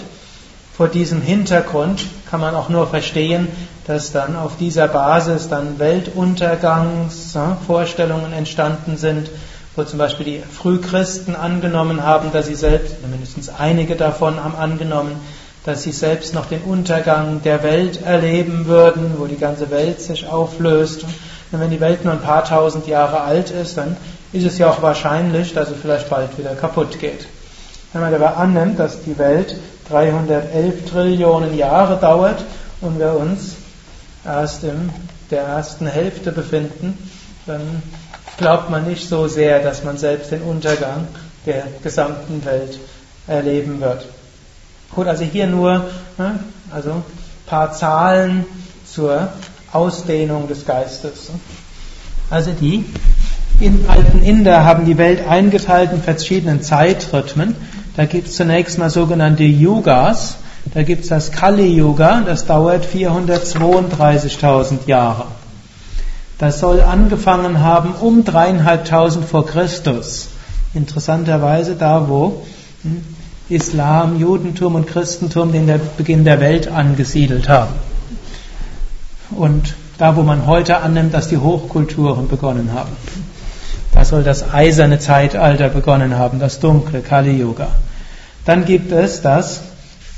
[0.78, 3.48] Vor diesem Hintergrund kann man auch nur verstehen,
[3.88, 9.32] dass dann auf dieser Basis dann Weltuntergangsvorstellungen entstanden sind,
[9.76, 15.16] wo zum Beispiel die Frühchristen angenommen haben, dass sie selbst, mindestens einige davon haben angenommen,
[15.66, 20.28] dass sie selbst noch den Untergang der Welt erleben würden, wo die ganze Welt sich
[20.28, 21.04] auflöst.
[21.54, 23.96] Und wenn die Welt nur ein paar tausend Jahre alt ist, dann
[24.32, 27.28] ist es ja auch wahrscheinlich, dass sie vielleicht bald wieder kaputt geht.
[27.94, 29.56] Wenn man aber annimmt, dass die Welt
[29.88, 32.44] 311 Trillionen Jahre dauert
[32.82, 33.54] und wir uns
[34.26, 34.90] erst in
[35.30, 36.98] der ersten Hälfte befinden,
[37.46, 37.84] dann
[38.38, 41.08] glaubt man nicht so sehr, dass man selbst den Untergang
[41.46, 42.80] der gesamten Welt
[43.28, 44.08] erleben wird.
[44.96, 45.86] Gut, also hier nur
[46.18, 46.40] ne,
[46.72, 47.04] also ein
[47.46, 48.44] paar Zahlen
[48.92, 49.30] zur
[49.74, 51.30] Ausdehnung des Geistes.
[52.30, 52.86] Also die
[53.60, 57.56] in alten Inder haben die Welt eingeteilt in verschiedenen Zeitrhythmen.
[57.96, 60.38] Da gibt es zunächst mal sogenannte Yugas.
[60.74, 65.26] Da gibt es das Kali-Yuga, das dauert 432.000 Jahre.
[66.40, 70.30] Das soll angefangen haben um dreieinhalbtausend vor Christus.
[70.74, 72.44] Interessanterweise da, wo
[72.82, 73.04] hm,
[73.50, 77.74] Islam, Judentum und Christentum den Beginn der Welt angesiedelt haben.
[79.36, 82.92] Und da, wo man heute annimmt, dass die Hochkulturen begonnen haben.
[83.94, 87.68] Da soll das eiserne Zeitalter begonnen haben, das dunkle Kali Yoga.
[88.46, 89.62] Dann gibt es das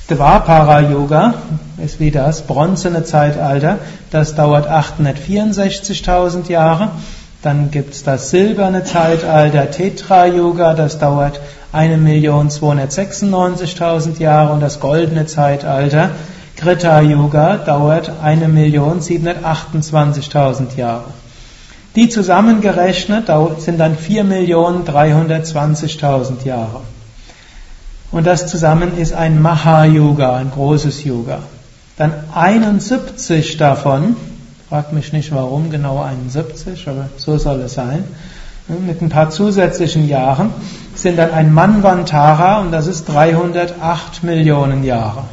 [0.09, 1.35] Dvapara Yoga,
[1.83, 3.79] ist wie das bronzene Zeitalter,
[4.11, 6.91] das dauert 864.000 Jahre.
[7.41, 11.39] Dann gibt es das silberne Zeitalter Tetra Yoga, das dauert
[11.73, 16.11] 1.296.000 Jahre und das goldene Zeitalter
[16.55, 21.05] Krita Yoga dauert 1.728.000 Jahre.
[21.95, 26.81] Die zusammengerechnet sind dann 4.320.000 Jahre.
[28.11, 31.39] Und das zusammen ist ein Maha-Yoga, ein großes Yoga.
[31.97, 34.15] Dann 71 davon,
[34.69, 38.03] fragt mich nicht warum genau 71, aber so soll es sein,
[38.67, 40.51] mit ein paar zusätzlichen Jahren,
[40.95, 45.23] sind dann ein Manvantara und das ist 308 Millionen Jahre.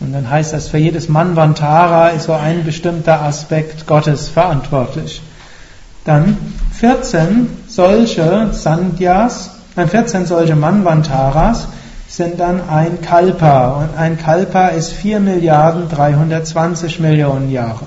[0.00, 5.22] Und dann heißt das, für jedes Manvantara ist so ein bestimmter Aspekt Gottes verantwortlich.
[6.04, 6.36] Dann
[6.72, 11.68] 14 solche Sandhyas, nein, 14 solche Manvantaras
[12.08, 13.82] sind dann ein Kalpa.
[13.82, 17.86] Und ein Kalpa ist 4 Milliarden 320 Millionen Jahre.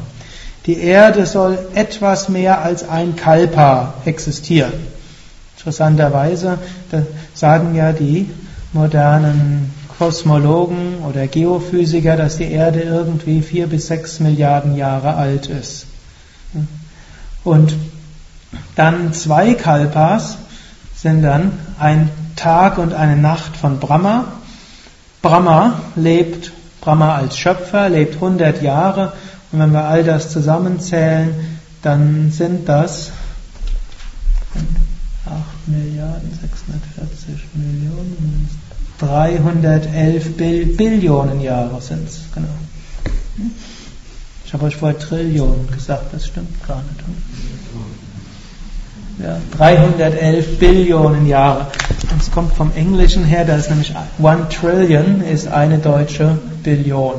[0.65, 4.74] Die Erde soll etwas mehr als ein Kalpa existieren.
[5.58, 6.58] Interessanterweise
[7.34, 8.30] sagen ja die
[8.74, 15.88] modernen Kosmologen oder Geophysiker, dass die Erde irgendwie vier bis sechs Milliarden Jahre alt ist.
[17.44, 17.76] Und
[18.78, 20.38] dann zwei Kalpas
[20.96, 24.40] sind dann ein Tag und eine Nacht von Brahma.
[25.22, 29.12] Brahma lebt, Brahma als Schöpfer lebt 100 Jahre
[29.52, 33.12] und wenn wir all das zusammenzählen, dann sind das
[35.26, 38.50] 8 Milliarden 640 Millionen,
[39.00, 40.38] 311
[40.78, 42.48] Billionen Jahre sind es, genau.
[44.46, 47.04] Ich habe euch vorher Trillionen gesagt, das stimmt gar nicht.
[49.24, 51.68] Ja, 311 Billionen Jahre.
[52.18, 57.16] Das kommt vom Englischen her, das ist nämlich One Trillion ist eine deutsche Billion.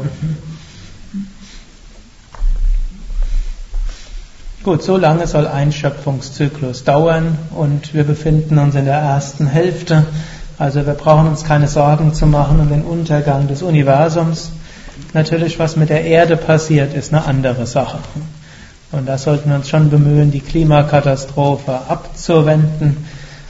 [4.62, 10.05] Gut, so lange soll ein Schöpfungszyklus dauern und wir befinden uns in der ersten Hälfte.
[10.61, 14.51] Also wir brauchen uns keine Sorgen zu machen um den Untergang des Universums.
[15.14, 17.96] Natürlich, was mit der Erde passiert, ist eine andere Sache.
[18.92, 22.99] Und da sollten wir uns schon bemühen, die Klimakatastrophe abzuwenden.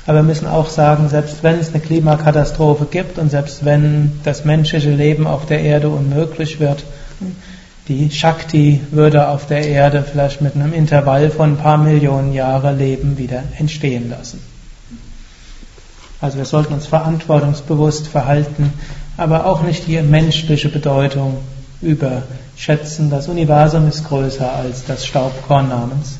[0.06, 4.44] Aber wir müssen auch sagen, selbst wenn es eine Klimakatastrophe gibt und selbst wenn das
[4.44, 6.84] menschliche Leben auf der Erde unmöglich wird,
[7.88, 12.72] die Shakti würde auf der Erde vielleicht mit einem Intervall von ein paar Millionen Jahre
[12.72, 14.49] Leben wieder entstehen lassen.
[16.20, 18.72] Also wir sollten uns verantwortungsbewusst verhalten,
[19.16, 21.38] aber auch nicht die menschliche Bedeutung
[21.80, 23.10] überschätzen.
[23.10, 26.18] Das Universum ist größer als das Staubkorn namens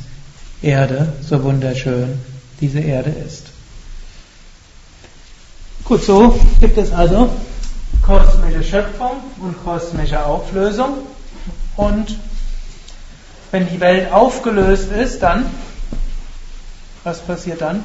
[0.63, 2.19] Erde, so wunderschön
[2.61, 3.47] diese Erde ist.
[5.85, 7.31] Gut, so gibt es also
[8.03, 10.99] kosmische Schöpfung und kosmische Auflösung.
[11.77, 12.17] Und
[13.51, 15.47] wenn die Welt aufgelöst ist, dann,
[17.05, 17.83] was passiert dann?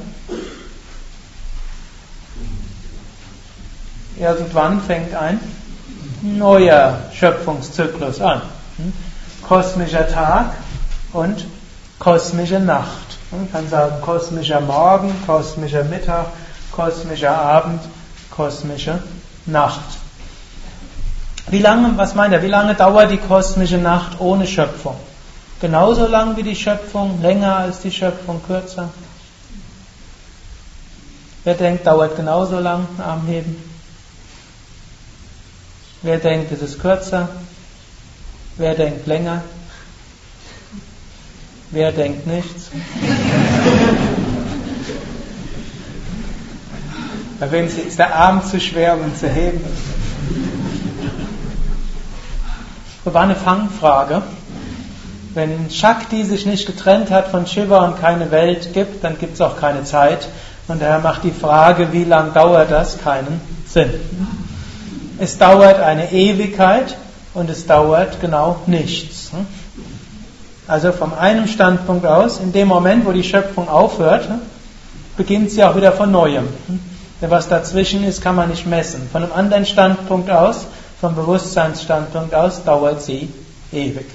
[4.18, 5.40] Irgendwann fängt ein
[6.22, 8.42] neuer Schöpfungszyklus an.
[8.78, 8.92] Hm?
[9.46, 10.52] Kosmischer Tag
[11.12, 11.46] und
[11.98, 13.18] kosmische Nacht.
[13.30, 16.26] Man kann sagen kosmischer Morgen, kosmischer Mittag,
[16.72, 17.80] kosmischer Abend,
[18.30, 18.98] kosmische
[19.46, 19.98] Nacht.
[21.48, 24.96] Wie lange, was meint er, wie lange dauert die kosmische Nacht ohne Schöpfung?
[25.60, 28.88] Genauso lang wie die Schöpfung, länger als die Schöpfung, kürzer?
[31.44, 33.75] Wer denkt, dauert genauso lang, Arm heben?
[36.06, 37.28] Wer denkt, es ist kürzer?
[38.58, 39.42] Wer denkt länger?
[41.72, 42.70] Wer denkt nichts?
[47.40, 49.60] Bei wem ist der Arm zu schwer, um ihn zu heben?
[53.04, 54.22] Das war eine Fangfrage.
[55.34, 59.40] Wenn Shakti sich nicht getrennt hat von Shiva und keine Welt gibt, dann gibt es
[59.40, 60.28] auch keine Zeit.
[60.68, 63.90] Und daher macht die Frage, wie lang dauert das, keinen Sinn.
[65.18, 66.96] Es dauert eine Ewigkeit
[67.32, 69.30] und es dauert genau nichts.
[70.68, 74.28] Also vom einen Standpunkt aus, in dem Moment, wo die Schöpfung aufhört,
[75.16, 76.48] beginnt sie auch wieder von neuem.
[77.22, 79.08] Denn was dazwischen ist, kann man nicht messen.
[79.10, 80.66] Von einem anderen Standpunkt aus,
[81.00, 83.32] vom Bewusstseinsstandpunkt aus, dauert sie
[83.72, 84.06] ewig.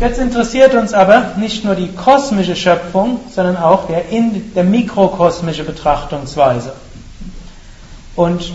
[0.00, 4.04] Jetzt interessiert uns aber nicht nur die kosmische Schöpfung, sondern auch der,
[4.54, 6.72] der mikrokosmische Betrachtungsweise.
[8.14, 8.52] Und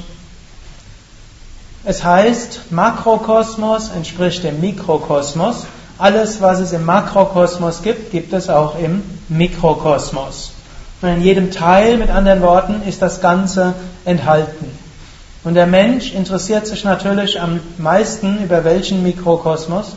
[1.85, 5.65] es heißt, Makrokosmos entspricht dem Mikrokosmos.
[5.97, 10.51] Alles, was es im Makrokosmos gibt, gibt es auch im Mikrokosmos.
[11.01, 13.73] Und in jedem Teil, mit anderen Worten, ist das Ganze
[14.05, 14.71] enthalten.
[15.43, 19.87] Und der Mensch interessiert sich natürlich am meisten über welchen Mikrokosmos?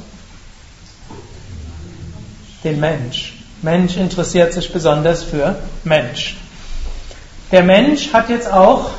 [2.64, 3.34] Den Mensch.
[3.62, 6.36] Mensch interessiert sich besonders für Mensch.
[7.52, 8.90] Der Mensch hat jetzt auch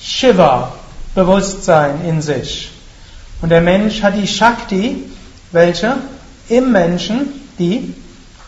[0.00, 0.72] Shiva,
[1.16, 2.70] Bewusstsein in sich.
[3.40, 5.02] Und der Mensch hat die Shakti,
[5.50, 5.96] welche
[6.48, 7.94] im Menschen die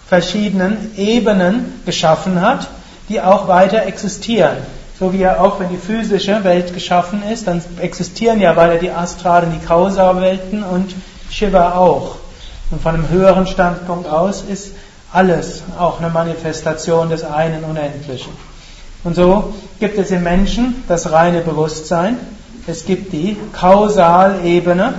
[0.06, 2.68] verschiedenen Ebenen geschaffen hat,
[3.08, 4.58] die auch weiter existieren.
[4.98, 8.90] So wie ja auch, wenn die physische Welt geschaffen ist, dann existieren ja weiter die
[8.90, 10.94] astralen, die Kausalwelten und
[11.30, 12.16] Shiva auch.
[12.70, 14.72] Und von einem höheren Standpunkt aus ist
[15.10, 18.32] alles auch eine Manifestation des einen Unendlichen.
[19.04, 22.18] Und so gibt es im Menschen das reine Bewusstsein,
[22.66, 24.94] es gibt die Kausalebene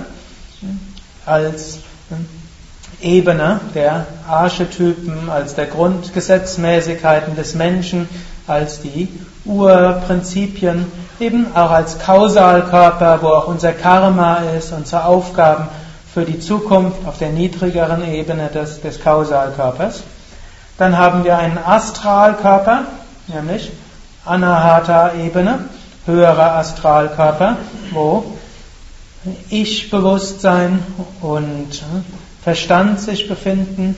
[1.26, 1.78] als
[3.00, 8.08] Ebene der Archetypen, als der Grundgesetzmäßigkeiten des Menschen,
[8.46, 9.08] als die
[9.44, 10.86] Urprinzipien,
[11.18, 15.68] eben auch als Kausalkörper, wo auch unser Karma ist, unsere Aufgaben
[16.12, 20.02] für die Zukunft auf der niedrigeren Ebene des, des Kausalkörpers.
[20.76, 22.84] Dann haben wir einen Astralkörper,
[23.28, 23.70] nämlich
[24.24, 25.60] Anahata-Ebene,
[26.06, 27.56] höherer Astralkörper,
[27.92, 28.24] wo
[29.50, 30.82] Ich-Bewusstsein
[31.20, 31.82] und
[32.42, 33.94] Verstand sich befinden.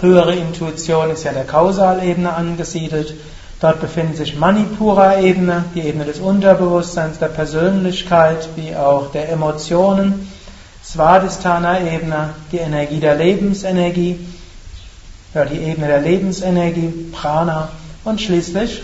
[0.00, 3.14] Höhere Intuition ist ja der Kausalebene angesiedelt.
[3.60, 10.28] Dort befindet sich Manipura-Ebene, die Ebene des Unterbewusstseins, der Persönlichkeit, wie auch der Emotionen.
[10.84, 14.18] Svadhisthana-Ebene, die Energie der Lebensenergie,
[15.34, 17.68] ja, die Ebene der Lebensenergie, Prana
[18.04, 18.82] und schließlich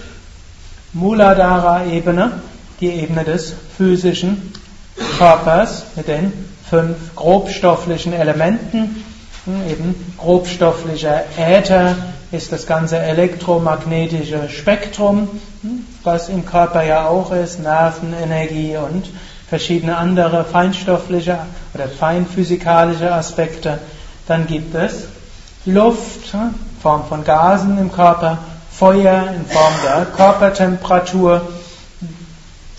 [0.93, 2.33] Muladhara-Ebene,
[2.81, 4.53] die Ebene des physischen
[5.19, 6.33] Körpers mit den
[6.69, 9.05] fünf grobstofflichen Elementen.
[9.69, 11.97] Eben grobstofflicher Äther
[12.33, 15.29] ist das ganze elektromagnetische Spektrum,
[16.05, 19.09] was im Körper ja auch ist, Nervenenergie und
[19.49, 21.39] verschiedene andere feinstoffliche
[21.75, 23.79] oder feinphysikalische Aspekte.
[24.29, 25.09] Dann gibt es
[25.67, 28.39] Luft, in Form von Gasen im Körper,
[28.81, 31.43] Feuer in Form der Körpertemperatur.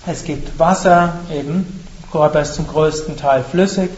[0.07, 3.91] Es gibt Wasser, eben, Körper ist zum größten Teil flüssig.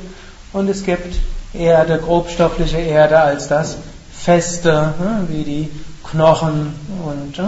[0.51, 1.16] Und es gibt
[1.54, 3.78] Erde, grobstoffliche Erde als das
[4.12, 5.70] Feste, ne, wie die
[6.04, 6.76] Knochen
[7.06, 7.41] und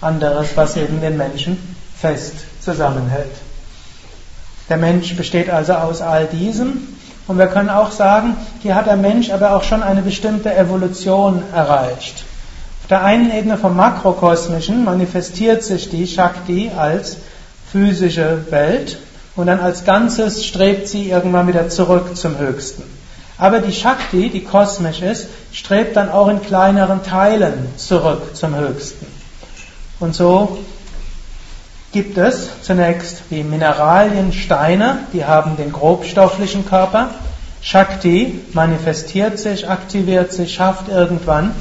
[0.00, 3.34] anderes, was eben den Menschen fest zusammenhält.
[4.68, 6.96] Der Mensch besteht also aus all diesem.
[7.26, 11.42] Und wir können auch sagen, hier hat der Mensch aber auch schon eine bestimmte Evolution
[11.52, 12.25] erreicht.
[12.86, 17.16] Auf der einen Ebene vom Makrokosmischen manifestiert sich die Shakti als
[17.72, 18.98] physische Welt
[19.34, 22.84] und dann als Ganzes strebt sie irgendwann wieder zurück zum Höchsten.
[23.38, 29.04] Aber die Shakti, die kosmisch ist, strebt dann auch in kleineren Teilen zurück zum Höchsten.
[29.98, 30.56] Und so
[31.90, 37.10] gibt es zunächst die Mineralien, Steine, die haben den grobstofflichen Körper.
[37.62, 41.52] Shakti manifestiert sich, aktiviert sich, schafft irgendwann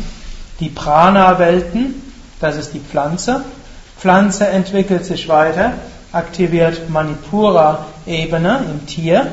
[0.60, 2.02] die Prana-Welten,
[2.40, 3.44] das ist die Pflanze.
[4.00, 5.74] Pflanze entwickelt sich weiter,
[6.12, 9.28] aktiviert Manipura-Ebene im Tier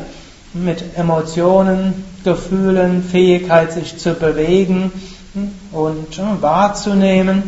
[0.53, 4.93] mit Emotionen, Gefühlen, Fähigkeit sich zu bewegen
[5.73, 7.43] und wahrzunehmen,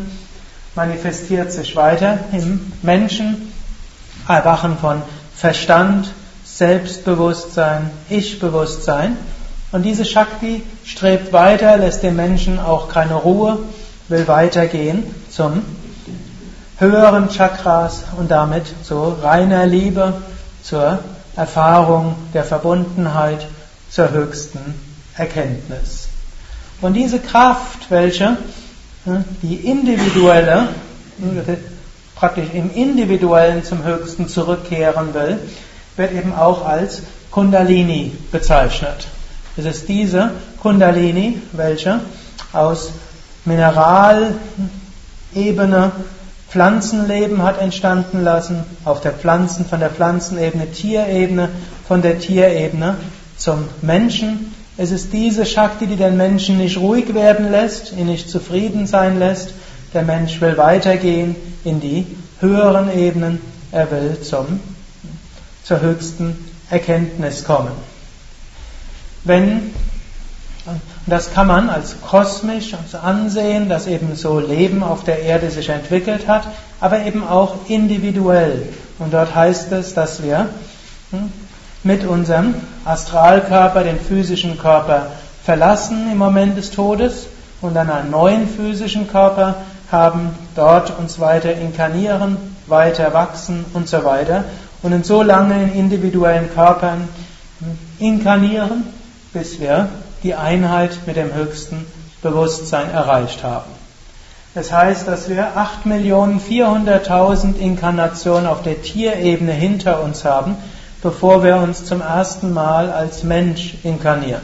[0.74, 3.52] manifestiert sich weiter im Menschen,
[4.26, 5.02] Erwachen von
[5.36, 6.08] Verstand,
[6.44, 9.16] Selbstbewusstsein, Ich-Bewusstsein
[9.74, 13.58] und diese Shakti strebt weiter, lässt den Menschen auch keine Ruhe,
[14.06, 15.64] will weitergehen zum
[16.78, 20.12] höheren Chakras und damit zu reiner Liebe,
[20.62, 21.00] zur
[21.34, 23.48] Erfahrung der Verbundenheit,
[23.90, 24.60] zur höchsten
[25.16, 26.06] Erkenntnis.
[26.80, 28.36] Und diese Kraft, welche
[29.06, 30.68] hm, die individuelle,
[32.14, 35.40] praktisch im Individuellen zum Höchsten zurückkehren will,
[35.96, 37.02] wird eben auch als
[37.32, 39.08] Kundalini bezeichnet.
[39.57, 40.30] Es ist diese
[40.61, 42.00] Kundalini, welche
[42.52, 42.90] aus
[43.44, 44.32] Mineralebene
[46.48, 51.48] Pflanzenleben hat entstanden lassen, auf der Pflanzen, von der Pflanzenebene Tierebene,
[51.86, 52.96] von der Tierebene
[53.36, 58.28] zum Menschen Es ist diese Shakti, die den Menschen nicht ruhig werden lässt, ihn nicht
[58.28, 59.55] zufrieden sein lässt.
[59.92, 62.07] Der Mensch will weitergehen in die
[62.40, 63.40] höheren Ebenen.
[63.70, 64.59] Er will zum,
[65.62, 66.36] zur höchsten
[66.70, 67.70] Erkenntnis kommen.
[69.24, 69.74] Wenn,
[71.06, 76.28] das kann man als kosmisch ansehen, dass eben so Leben auf der Erde sich entwickelt
[76.28, 76.44] hat,
[76.80, 78.68] aber eben auch individuell.
[78.98, 80.48] Und dort heißt es, dass wir
[81.10, 81.32] hm,
[81.82, 82.54] mit unserem
[82.84, 85.08] Astralkörper den physischen Körper
[85.44, 87.26] verlassen im Moment des Todes
[87.60, 89.56] und dann einen neuen physischen Körper
[89.90, 94.44] haben, dort uns weiter inkarnieren, weiter wachsen und so weiter
[94.82, 97.08] und in so lange in individuellen Körpern
[97.98, 98.84] inkarnieren,
[99.35, 99.89] bis wir
[100.22, 101.85] die Einheit mit dem höchsten
[102.22, 103.70] Bewusstsein erreicht haben.
[104.55, 110.57] Das heißt, dass wir 8.400.000 Inkarnationen auf der Tierebene hinter uns haben,
[111.03, 114.43] bevor wir uns zum ersten Mal als Mensch inkarnieren.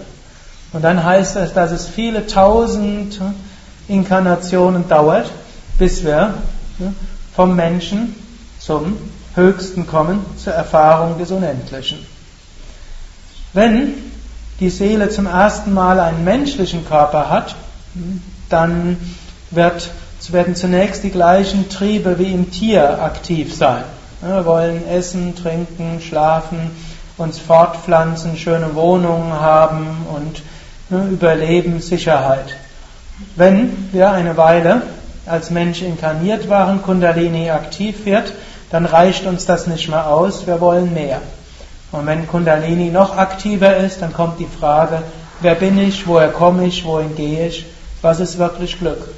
[0.73, 3.21] Und dann heißt es, dass es viele tausend
[3.87, 5.31] Inkarnationen dauert,
[5.79, 6.35] bis wir
[7.35, 8.17] vom Menschen
[8.59, 8.97] zum
[9.37, 12.05] Höchsten kommen, zur Erfahrung des Unendlichen.
[13.53, 14.10] Wenn
[14.61, 17.57] die Seele zum ersten Mal einen menschlichen Körper hat,
[18.49, 18.99] dann
[19.51, 19.91] wird,
[20.29, 23.85] werden zunächst die gleichen Triebe wie im Tier aktiv sein.
[24.21, 26.71] Wir wollen essen, trinken, schlafen,
[27.17, 30.43] uns fortpflanzen, schöne Wohnungen haben und
[31.11, 32.57] überleben, Sicherheit.
[33.37, 34.83] Wenn wir eine Weile
[35.27, 38.33] als Mensch inkarniert waren, Kundalini aktiv wird,
[38.71, 41.21] dann reicht uns das nicht mehr aus, wir wollen mehr.
[41.93, 45.03] Und wenn Kundalini noch aktiver ist, dann kommt die Frage,
[45.41, 47.67] wer bin ich, woher komme ich, wohin gehe ich,
[48.03, 49.09] was ist wirklich Glück?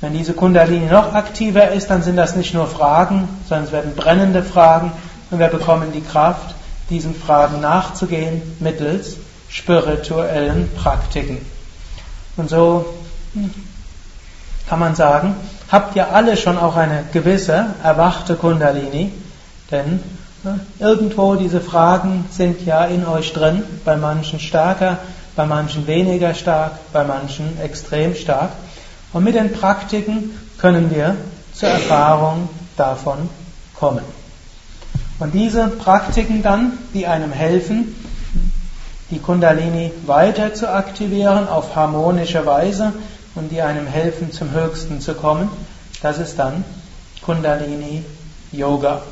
[0.00, 3.94] Wenn diese Kundalini noch aktiver ist, dann sind das nicht nur Fragen, sondern es werden
[3.94, 4.92] brennende Fragen
[5.30, 6.54] und wir bekommen die Kraft,
[6.88, 9.16] diesen Fragen nachzugehen mittels
[9.50, 11.38] spirituellen Praktiken.
[12.36, 12.86] Und so
[14.68, 15.34] kann man sagen,
[15.70, 19.12] habt ihr alle schon auch eine gewisse erwachte Kundalini,
[19.70, 20.02] denn
[20.78, 24.98] irgendwo diese Fragen sind ja in euch drin, bei manchen stärker,
[25.36, 28.50] bei manchen weniger stark, bei manchen extrem stark.
[29.12, 31.16] Und mit den Praktiken können wir
[31.52, 33.28] zur Erfahrung davon
[33.74, 34.04] kommen.
[35.18, 37.94] Und diese Praktiken dann, die einem helfen,
[39.10, 42.92] die Kundalini weiter zu aktivieren auf harmonische Weise
[43.34, 45.50] und die einem helfen, zum Höchsten zu kommen,
[46.00, 46.64] das ist dann
[47.20, 48.04] Kundalini
[48.52, 49.02] Yoga.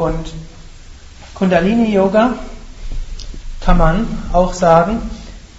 [0.00, 0.32] Und
[1.34, 2.32] Kundalini Yoga
[3.60, 5.02] kann man auch sagen,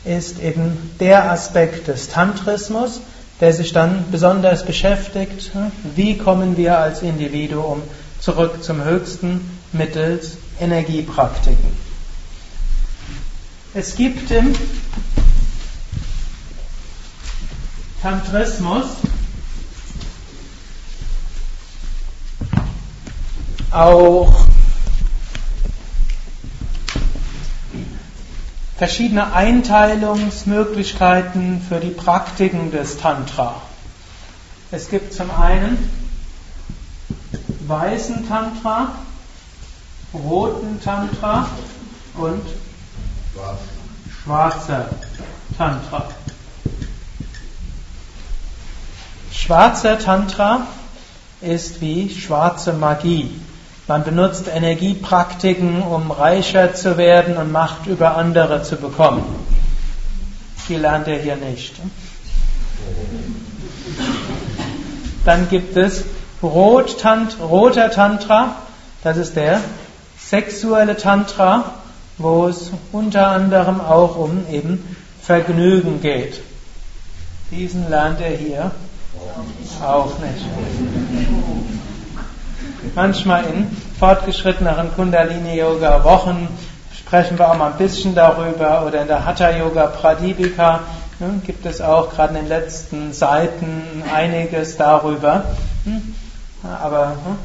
[0.03, 3.01] ist eben der Aspekt des Tantrismus,
[3.39, 5.51] der sich dann besonders beschäftigt,
[5.95, 7.83] wie kommen wir als Individuum
[8.19, 11.77] zurück zum Höchsten mittels Energiepraktiken.
[13.75, 14.55] Es gibt im
[18.01, 18.85] Tantrismus
[23.71, 24.45] auch
[28.77, 33.61] verschiedene Einteilungsmöglichkeiten für die Praktiken des Tantra.
[34.71, 35.77] Es gibt zum einen
[37.67, 38.95] weißen Tantra,
[40.13, 41.47] roten Tantra
[42.15, 42.43] und
[44.23, 44.89] schwarzer
[45.57, 46.09] Tantra.
[49.31, 50.67] Schwarzer Tantra
[51.41, 53.39] ist wie schwarze Magie.
[53.87, 59.23] Man benutzt Energiepraktiken, um reicher zu werden und Macht über andere zu bekommen.
[60.69, 61.73] Die lernt er hier nicht.
[65.25, 66.05] Dann gibt es
[66.41, 68.55] Rot -Tant roter Tantra,
[69.03, 69.61] das ist der
[70.17, 71.73] sexuelle Tantra,
[72.17, 76.41] wo es unter anderem auch um eben Vergnügen geht.
[77.51, 78.71] Diesen lernt er hier
[79.83, 80.45] auch nicht.
[82.95, 86.47] Manchmal in fortgeschritteneren Kundalini-Yoga-Wochen
[86.97, 90.79] sprechen wir auch mal ein bisschen darüber oder in der Hatha-Yoga Pradipika
[91.19, 95.43] ne, gibt es auch gerade in den letzten Seiten einiges darüber.
[95.83, 96.15] Hm?
[96.63, 97.37] Aber hm,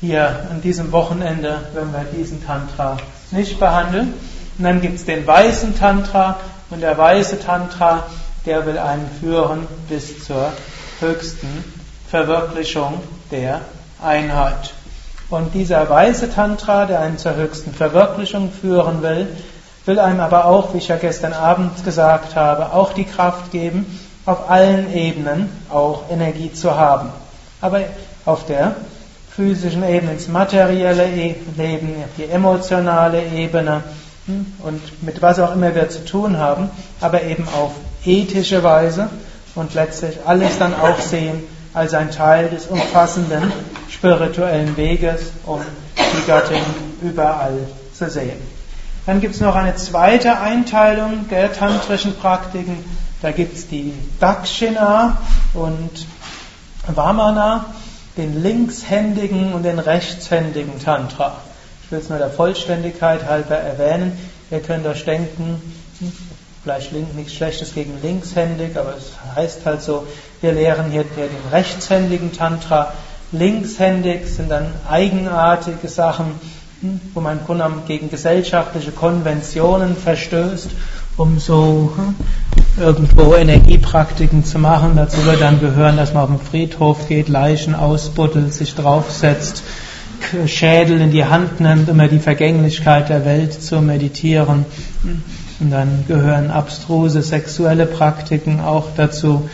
[0.00, 2.96] hier an diesem Wochenende werden wir diesen Tantra
[3.30, 4.14] nicht behandeln.
[4.58, 6.38] Und dann gibt es den weißen Tantra
[6.70, 8.04] und der weiße Tantra,
[8.46, 10.52] der will einen führen bis zur
[11.00, 11.64] höchsten
[12.08, 13.00] Verwirklichung
[13.30, 13.60] der
[14.02, 14.72] Einheit.
[15.30, 19.26] Und dieser weise Tantra, der einen zur höchsten Verwirklichung führen will,
[19.86, 23.98] will einem aber auch, wie ich ja gestern Abend gesagt habe, auch die Kraft geben,
[24.26, 27.10] auf allen Ebenen auch Energie zu haben.
[27.60, 27.80] Aber
[28.24, 28.76] auf der
[29.34, 31.06] physischen Ebene, ins materielle
[31.56, 33.82] Leben, die emotionale Ebene,
[34.26, 36.70] hm, und mit was auch immer wir zu tun haben,
[37.00, 37.72] aber eben auf
[38.04, 39.08] ethische Weise
[39.54, 41.42] und letztlich alles dann auch sehen
[41.74, 43.52] als ein Teil des umfassenden
[43.90, 45.60] spirituellen Weges, um
[45.96, 46.62] die Göttin
[47.02, 47.58] überall
[47.92, 48.40] zu sehen.
[49.06, 52.82] Dann gibt es noch eine zweite Einteilung der tantrischen Praktiken.
[53.20, 55.18] Da gibt es die Dakshina
[55.52, 56.06] und
[56.86, 57.66] Vamana,
[58.16, 61.36] den linkshändigen und den rechtshändigen Tantra.
[61.84, 64.18] Ich will es nur der Vollständigkeit halber erwähnen.
[64.50, 65.60] Ihr könnt euch denken,
[65.98, 66.12] hm,
[66.62, 70.06] vielleicht nichts Schlechtes gegen linkshändig, aber es heißt halt so,
[70.44, 72.92] wir lehren hier den rechtshändigen Tantra.
[73.32, 76.26] Linkshändig sind dann eigenartige Sachen,
[76.82, 80.68] hm, wo man im Grunde gegen gesellschaftliche Konventionen verstößt,
[81.16, 82.14] um so hm,
[82.78, 84.96] irgendwo Energiepraktiken zu machen.
[84.96, 89.62] Dazu wird dann gehören, dass man auf den Friedhof geht, Leichen ausbuddelt, sich draufsetzt,
[90.44, 94.66] Schädel in die Hand nimmt, um die Vergänglichkeit der Welt zu meditieren.
[95.58, 99.48] Und dann gehören abstruse sexuelle Praktiken auch dazu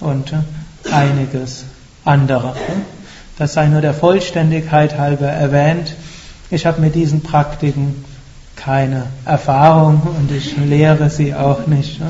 [0.00, 0.32] und
[0.90, 1.64] einiges
[2.04, 2.54] andere.
[3.38, 5.94] Das sei nur der Vollständigkeit halber erwähnt.
[6.50, 8.04] Ich habe mit diesen Praktiken
[8.54, 12.00] keine Erfahrung und ich lehre sie auch nicht.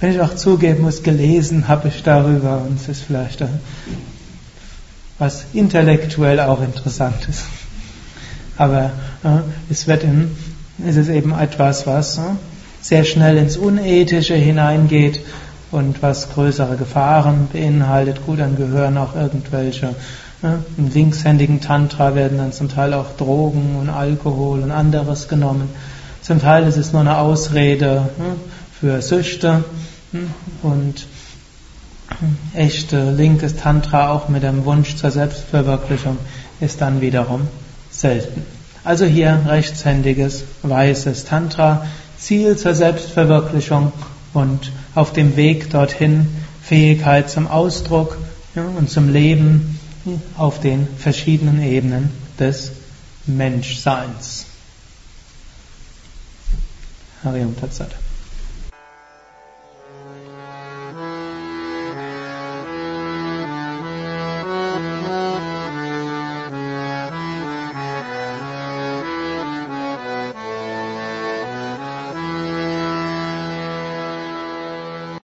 [0.00, 3.42] Wenn ich auch zugeben muss, gelesen habe ich darüber und es ist vielleicht
[5.18, 7.44] was intellektuell auch interessant ist.
[8.56, 8.90] Aber
[9.22, 9.38] äh,
[9.70, 10.36] es wird in,
[10.84, 12.22] es ist eben etwas, was äh,
[12.80, 15.20] sehr schnell ins Unethische hineingeht
[15.72, 18.24] und was größere Gefahren beinhaltet.
[18.24, 19.94] Gut, dann gehören auch irgendwelche
[20.42, 25.68] äh, im linkshändigen Tantra werden dann zum Teil auch Drogen und Alkohol und anderes genommen.
[26.20, 29.64] Zum Teil ist es nur eine Ausrede äh, für Süchte
[30.12, 30.18] äh,
[30.62, 31.06] und
[32.54, 36.18] echte linkes Tantra auch mit dem Wunsch zur Selbstverwirklichung
[36.60, 37.48] ist dann wiederum
[37.90, 38.44] selten.
[38.84, 41.86] Also hier rechtshändiges, weißes Tantra,
[42.18, 43.92] Ziel zur Selbstverwirklichung
[44.34, 46.28] und auf dem Weg dorthin
[46.62, 48.18] Fähigkeit zum Ausdruck
[48.54, 49.78] und zum Leben
[50.36, 52.72] auf den verschiedenen Ebenen des
[53.26, 54.46] Menschseins.
[57.24, 58.01] Harium Tatsat.